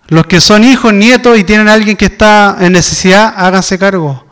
Los 0.07 0.27
que 0.27 0.41
son 0.41 0.63
hijos, 0.63 0.93
nietos 0.93 1.37
y 1.37 1.43
tienen 1.43 1.67
a 1.69 1.73
alguien 1.73 1.95
que 1.95 2.05
está 2.05 2.57
en 2.59 2.73
necesidad, 2.73 3.33
háganse 3.37 3.79
cargo. 3.79 4.25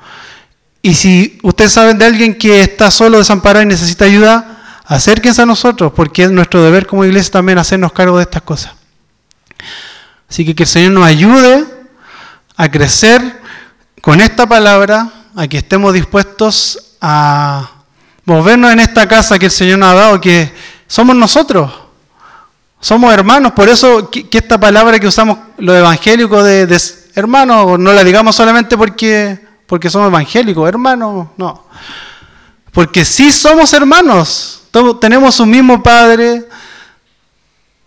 Y 0.82 0.94
si 0.96 1.40
ustedes 1.44 1.72
saben 1.72 1.98
de 1.98 2.06
alguien 2.06 2.38
que 2.38 2.62
está 2.62 2.92
solo, 2.92 3.18
desamparado 3.18 3.64
y 3.64 3.68
necesita 3.68 4.06
ayuda, 4.06 4.82
acérquense 4.86 5.42
a 5.42 5.46
nosotros, 5.46 5.94
porque 5.96 6.24
es 6.24 6.32
nuestro 6.32 6.62
deber 6.62 6.86
como 6.86 7.06
iglesia 7.06 7.32
también 7.32 7.58
hacernos 7.58 7.92
cargo 7.92 8.18
de 8.18 8.24
estas 8.24 8.44
cosas. 8.44 8.74
Así 10.30 10.46
que 10.46 10.56
que 10.56 10.64
el 10.64 10.70
Señor 10.70 10.92
nos 10.92 11.06
ayude 11.06 11.66
a 12.58 12.70
crecer 12.70 13.42
con 14.02 14.22
esta 14.22 14.46
palabra, 14.46 15.10
a 15.36 15.48
que 15.48 15.58
estemos 15.58 15.94
dispuestos 15.94 16.96
a 17.02 17.75
movernos 18.26 18.74
en 18.74 18.80
esta 18.80 19.08
casa 19.08 19.40
que 19.40 19.46
el 19.46 19.52
Señor 19.52 19.80
nos 19.80 19.90
ha 19.90 19.94
dado, 19.94 20.22
que 20.22 20.52
somos 20.88 21.16
nosotros. 21.16 21.72
Somos 22.80 23.14
hermanos, 23.14 23.54
por 23.54 23.70
eso 23.70 24.10
que, 24.10 24.28
esta 24.32 24.60
palabra 24.60 25.00
que 25.00 25.08
usamos, 25.08 25.38
lo 25.58 25.76
evangélico 25.76 26.44
de, 26.44 26.68
de 26.68 26.80
hermano, 27.16 27.78
no 27.78 27.94
la 27.94 28.04
digamos 28.04 28.36
solamente 28.36 28.78
porque, 28.78 29.40
porque 29.66 29.90
somos 29.90 30.08
evangélicos, 30.08 30.68
hermanos, 30.68 31.28
no. 31.38 31.66
Porque 32.72 33.06
sí 33.06 33.32
somos 33.32 33.74
hermanos, 33.74 34.64
tenemos 35.00 35.40
un 35.40 35.50
mismo 35.50 35.82
Padre, 35.82 36.46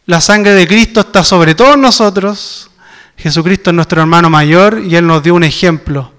la 0.06 0.20
sangre 0.20 0.54
de 0.54 0.66
Cristo 0.66 1.00
está 1.00 1.22
sobre 1.22 1.54
todos 1.54 1.76
nosotros, 1.76 2.70
Jesucristo 3.16 3.70
es 3.70 3.76
nuestro 3.76 4.00
hermano 4.00 4.30
mayor 4.30 4.80
y 4.84 4.96
Él 4.96 5.06
nos 5.06 5.22
dio 5.22 5.34
un 5.34 5.44
ejemplo. 5.44 6.17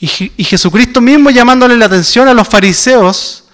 Y, 0.00 0.44
Jesucristo 0.44 1.00
mismo 1.00 1.30
llamándole 1.30 1.76
la 1.76 1.86
atención 1.86 2.28
a 2.28 2.34
los 2.34 2.46
fariseos, 2.46 3.44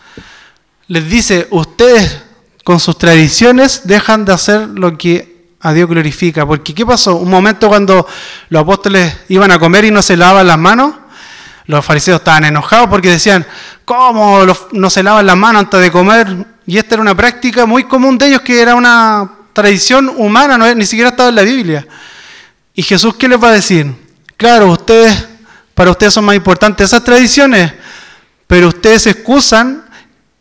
les 0.88 1.08
dice, 1.08 1.48
ustedes 1.50 2.22
con 2.62 2.78
sus 2.80 2.98
tradiciones 2.98 3.82
dejan 3.84 4.24
de 4.24 4.32
hacer 4.32 4.68
lo 4.68 4.96
que 4.98 5.34
a 5.60 5.72
Dios 5.72 5.88
glorifica. 5.88 6.46
Porque 6.46 6.74
¿qué 6.74 6.84
pasó? 6.84 7.16
Un 7.16 7.30
momento 7.30 7.68
cuando 7.68 8.06
los 8.50 8.62
apóstoles 8.62 9.16
iban 9.28 9.50
a 9.50 9.58
comer 9.58 9.86
y 9.86 9.90
no 9.90 10.02
se 10.02 10.16
lavaban 10.16 10.46
las 10.46 10.58
manos, 10.58 10.94
los 11.66 11.84
fariseos 11.84 12.18
estaban 12.18 12.44
enojados 12.44 12.88
porque 12.88 13.10
decían, 13.10 13.46
¿cómo 13.86 14.40
no 14.72 14.90
se 14.90 15.02
lavan 15.02 15.26
las 15.26 15.36
manos 15.36 15.60
antes 15.60 15.80
de 15.80 15.90
comer? 15.90 16.46
Y 16.66 16.76
esta 16.76 16.96
era 16.96 17.02
una 17.02 17.16
práctica 17.16 17.64
muy 17.64 17.84
común 17.84 18.18
de 18.18 18.28
ellos 18.28 18.42
que 18.42 18.60
era 18.60 18.74
una 18.74 19.30
tradición 19.54 20.12
humana, 20.16 20.58
no, 20.58 20.74
ni 20.74 20.84
siquiera 20.84 21.10
estaba 21.10 21.30
en 21.30 21.34
la 21.36 21.42
Biblia. 21.42 21.86
¿Y 22.74 22.82
Jesús 22.82 23.14
qué 23.14 23.28
les 23.28 23.42
va 23.42 23.48
a 23.48 23.52
decir? 23.52 23.94
Claro, 24.36 24.70
ustedes, 24.70 25.28
para 25.74 25.90
ustedes 25.90 26.14
son 26.14 26.24
más 26.24 26.36
importantes 26.36 26.86
esas 26.86 27.04
tradiciones, 27.04 27.72
pero 28.46 28.68
ustedes 28.68 29.02
se 29.02 29.10
excusan 29.10 29.84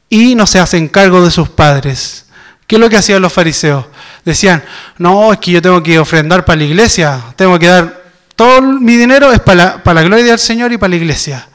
y 0.10 0.36
no 0.36 0.46
se 0.46 0.60
hacen 0.60 0.88
cargo 0.88 1.24
de 1.24 1.32
sus 1.32 1.50
padres. 1.50 2.26
¿Qué 2.68 2.76
es 2.76 2.80
lo 2.80 2.90
que 2.90 2.98
hacían 2.98 3.22
los 3.22 3.34
fariseos? 3.34 3.86
Decían, 4.24 4.64
no, 4.98 5.34
es 5.34 5.40
que 5.40 5.52
yo 5.52 5.62
tengo 5.62 5.82
que 5.84 6.00
ofrendar 6.00 6.46
para 6.46 6.58
la 6.58 6.64
iglesia, 6.64 7.22
tengo 7.36 7.58
que 7.60 7.68
dar 7.68 8.04
todo 8.36 8.62
mi 8.62 8.96
dinero 8.96 9.32
es 9.32 9.40
para 9.40 9.82
la, 9.84 10.04
gloria 10.04 10.26
del 10.26 10.40
Señor 10.40 10.72
y 10.72 10.78
para 10.78 10.90
la 10.90 10.96
iglesia. 10.96 11.48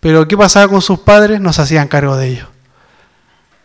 Pero 0.00 0.26
¿qué 0.26 0.36
pasaba 0.36 0.68
con 0.68 0.80
sus 0.80 1.00
padres? 1.00 1.40
No 1.40 1.52
se 1.52 1.62
hacían 1.62 1.88
cargo 1.88 2.16
de 2.16 2.28
ellos. 2.28 2.48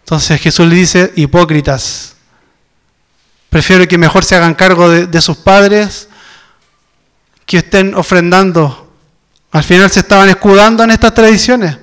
Entonces 0.01 0.39
Jesús 0.39 0.67
le 0.67 0.75
dice, 0.75 1.11
hipócritas, 1.15 2.15
prefiero 3.49 3.87
que 3.87 3.97
mejor 3.97 4.23
se 4.23 4.35
hagan 4.35 4.53
cargo 4.53 4.89
de 4.89 5.21
sus 5.21 5.37
padres 5.37 6.09
que 7.45 7.57
estén 7.57 7.95
ofrendando. 7.95 8.86
Al 9.51 9.63
final 9.63 9.89
se 9.89 10.01
estaban 10.01 10.29
escudando 10.29 10.83
en 10.83 10.91
estas 10.91 11.13
tradiciones. 11.13 11.77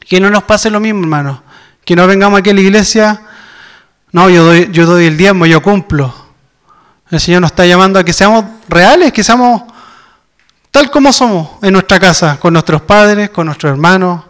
Que 0.00 0.20
no 0.20 0.30
nos 0.30 0.44
pase 0.44 0.70
lo 0.70 0.80
mismo, 0.80 1.02
hermano 1.02 1.48
que 1.88 1.96
no 1.96 2.06
vengamos 2.06 2.40
aquí 2.40 2.50
a 2.50 2.52
la 2.52 2.60
iglesia, 2.60 3.22
no, 4.12 4.28
yo 4.28 4.44
doy, 4.44 4.68
yo 4.70 4.84
doy 4.84 5.06
el 5.06 5.16
diezmo, 5.16 5.46
yo 5.46 5.62
cumplo. 5.62 6.14
El 7.10 7.18
Señor 7.18 7.40
nos 7.40 7.50
está 7.50 7.64
llamando 7.64 7.98
a 7.98 8.04
que 8.04 8.12
seamos 8.12 8.44
reales, 8.68 9.10
que 9.10 9.24
seamos 9.24 9.62
tal 10.70 10.90
como 10.90 11.14
somos 11.14 11.48
en 11.62 11.72
nuestra 11.72 11.98
casa, 11.98 12.38
con 12.38 12.52
nuestros 12.52 12.82
padres, 12.82 13.30
con 13.30 13.46
nuestros 13.46 13.72
hermanos. 13.72 14.22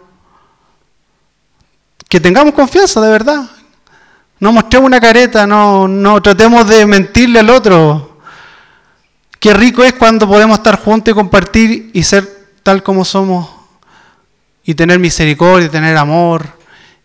Que 2.07 2.21
tengamos 2.21 2.53
confianza, 2.53 3.01
de 3.01 3.11
verdad. 3.11 3.43
No 4.39 4.53
mostremos 4.53 4.87
una 4.87 5.01
careta, 5.01 5.45
no, 5.45 5.85
no 5.85 6.21
tratemos 6.21 6.65
de 6.65 6.85
mentirle 6.85 7.41
al 7.41 7.49
otro. 7.49 8.08
Qué 9.39 9.53
rico 9.53 9.83
es 9.83 9.93
cuando 9.93 10.27
podemos 10.27 10.57
estar 10.57 10.77
juntos 10.77 11.13
y 11.13 11.15
compartir 11.15 11.91
y 11.93 12.03
ser 12.03 12.27
tal 12.61 12.83
como 12.83 13.05
somos 13.05 13.49
y 14.65 14.75
tener 14.75 14.99
misericordia, 14.99 15.69
tener 15.69 15.95
amor 15.95 16.45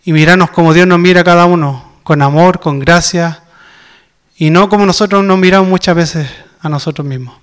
y 0.04 0.12
mirarnos 0.12 0.50
como 0.50 0.74
Dios 0.74 0.86
nos 0.86 0.98
mira 0.98 1.20
a 1.20 1.24
cada 1.24 1.44
uno, 1.46 1.92
con 2.02 2.22
amor, 2.22 2.58
con 2.60 2.80
gracia, 2.80 3.44
y 4.36 4.50
no 4.50 4.68
como 4.68 4.84
nosotros 4.84 5.24
nos 5.24 5.38
miramos 5.38 5.68
muchas 5.68 5.94
veces 5.94 6.28
a 6.60 6.68
nosotros 6.68 7.06
mismos. 7.06 7.36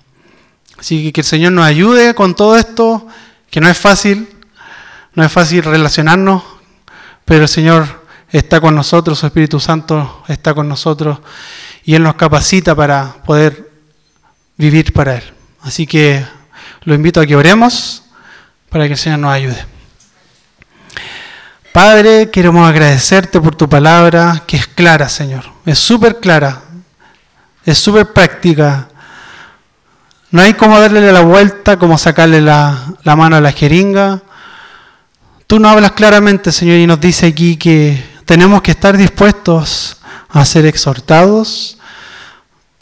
Así 0.78 1.04
que 1.04 1.12
que 1.14 1.20
el 1.22 1.26
Señor 1.26 1.52
nos 1.52 1.64
ayude 1.64 2.14
con 2.14 2.34
todo 2.34 2.56
esto, 2.56 3.06
que 3.50 3.60
no 3.60 3.68
es 3.68 3.78
fácil, 3.78 4.28
no 5.14 5.24
es 5.24 5.32
fácil 5.32 5.64
relacionarnos, 5.64 6.42
pero 7.24 7.42
el 7.42 7.48
Señor 7.48 8.02
está 8.30 8.60
con 8.60 8.74
nosotros, 8.74 9.18
su 9.18 9.26
Espíritu 9.26 9.58
Santo 9.58 10.22
está 10.28 10.52
con 10.52 10.68
nosotros 10.68 11.18
y 11.84 11.94
Él 11.94 12.02
nos 12.02 12.14
capacita 12.14 12.74
para 12.74 13.22
poder 13.24 13.71
vivir 14.56 14.92
para 14.92 15.16
Él. 15.16 15.24
Así 15.62 15.86
que 15.86 16.24
lo 16.84 16.94
invito 16.94 17.20
a 17.20 17.26
que 17.26 17.36
oremos 17.36 18.04
para 18.68 18.86
que 18.86 18.92
el 18.92 18.98
Señor 18.98 19.18
nos 19.20 19.32
ayude. 19.32 19.66
Padre, 21.72 22.30
queremos 22.30 22.68
agradecerte 22.68 23.40
por 23.40 23.54
tu 23.54 23.66
palabra, 23.68 24.42
que 24.46 24.58
es 24.58 24.66
clara, 24.66 25.08
Señor. 25.08 25.44
Es 25.64 25.78
súper 25.78 26.20
clara, 26.20 26.60
es 27.64 27.78
súper 27.78 28.12
práctica. 28.12 28.88
No 30.30 30.42
hay 30.42 30.54
como 30.54 30.78
darle 30.78 31.12
la 31.12 31.22
vuelta, 31.22 31.78
como 31.78 31.96
sacarle 31.96 32.40
la, 32.40 32.94
mano 33.04 33.36
a 33.36 33.40
la 33.40 33.52
jeringa. 33.52 34.22
Tú 35.46 35.58
nos 35.58 35.72
hablas 35.72 35.92
claramente, 35.92 36.52
Señor, 36.52 36.76
y 36.76 36.86
nos 36.86 37.00
dice 37.00 37.26
aquí 37.26 37.56
que 37.56 38.02
tenemos 38.26 38.60
que 38.60 38.72
estar 38.72 38.96
dispuestos 38.96 39.98
a 40.28 40.44
ser 40.44 40.66
exhortados, 40.66 41.78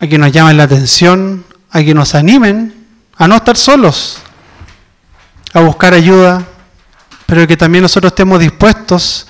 a 0.01 0.07
que 0.07 0.19
nos 0.19 0.33
llamen 0.33 0.57
la 0.57 0.65
atención, 0.65 1.45
a 1.71 1.83
que 1.83 1.95
nos 1.95 2.15
animen 2.15 2.75
a 3.17 3.29
no 3.29 3.37
estar 3.37 3.57
solos, 3.57 4.19
a 5.53 5.61
buscar 5.61 5.93
ayuda, 5.93 6.43
pero 7.27 7.47
que 7.47 7.57
también 7.57 7.83
nosotros 7.83 8.13
estemos 8.13 8.41
dispuestos 8.41 9.27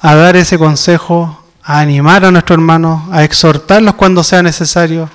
a 0.00 0.14
dar 0.14 0.36
ese 0.36 0.58
consejo, 0.58 1.44
a 1.62 1.80
animar 1.80 2.24
a 2.24 2.30
nuestros 2.30 2.56
hermanos, 2.56 3.02
a 3.12 3.22
exhortarlos 3.22 3.94
cuando 3.94 4.24
sea 4.24 4.42
necesario 4.42 5.08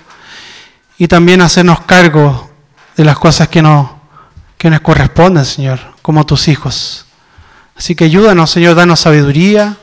y 0.98 1.08
también 1.08 1.42
hacernos 1.42 1.82
cargo 1.82 2.50
de 2.96 3.06
las 3.06 3.18
cosas 3.18 3.48
que 3.48 3.62
nos, 3.62 3.90
que 4.58 4.70
nos 4.70 4.82
corresponden, 4.82 5.46
Señor, 5.46 5.80
como 6.02 6.26
tus 6.26 6.48
hijos. 6.48 7.06
Así 7.76 7.96
que 7.96 8.04
ayúdanos, 8.04 8.52
Señor, 8.52 8.76
danos 8.76 9.00
sabiduría, 9.00 9.78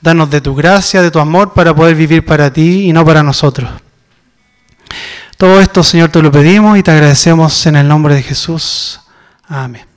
danos 0.00 0.30
de 0.30 0.40
tu 0.40 0.54
gracia, 0.54 1.02
de 1.02 1.10
tu 1.10 1.20
amor 1.20 1.52
para 1.52 1.74
poder 1.74 1.94
vivir 1.94 2.24
para 2.24 2.52
ti 2.52 2.88
y 2.88 2.92
no 2.92 3.04
para 3.04 3.22
nosotros. 3.22 3.70
Todo 5.42 5.60
esto, 5.60 5.82
Señor, 5.82 6.08
te 6.08 6.22
lo 6.22 6.30
pedimos 6.30 6.78
y 6.78 6.84
te 6.84 6.92
agradecemos 6.92 7.66
en 7.66 7.74
el 7.74 7.88
nombre 7.88 8.14
de 8.14 8.22
Jesús. 8.22 9.00
Amén. 9.48 9.91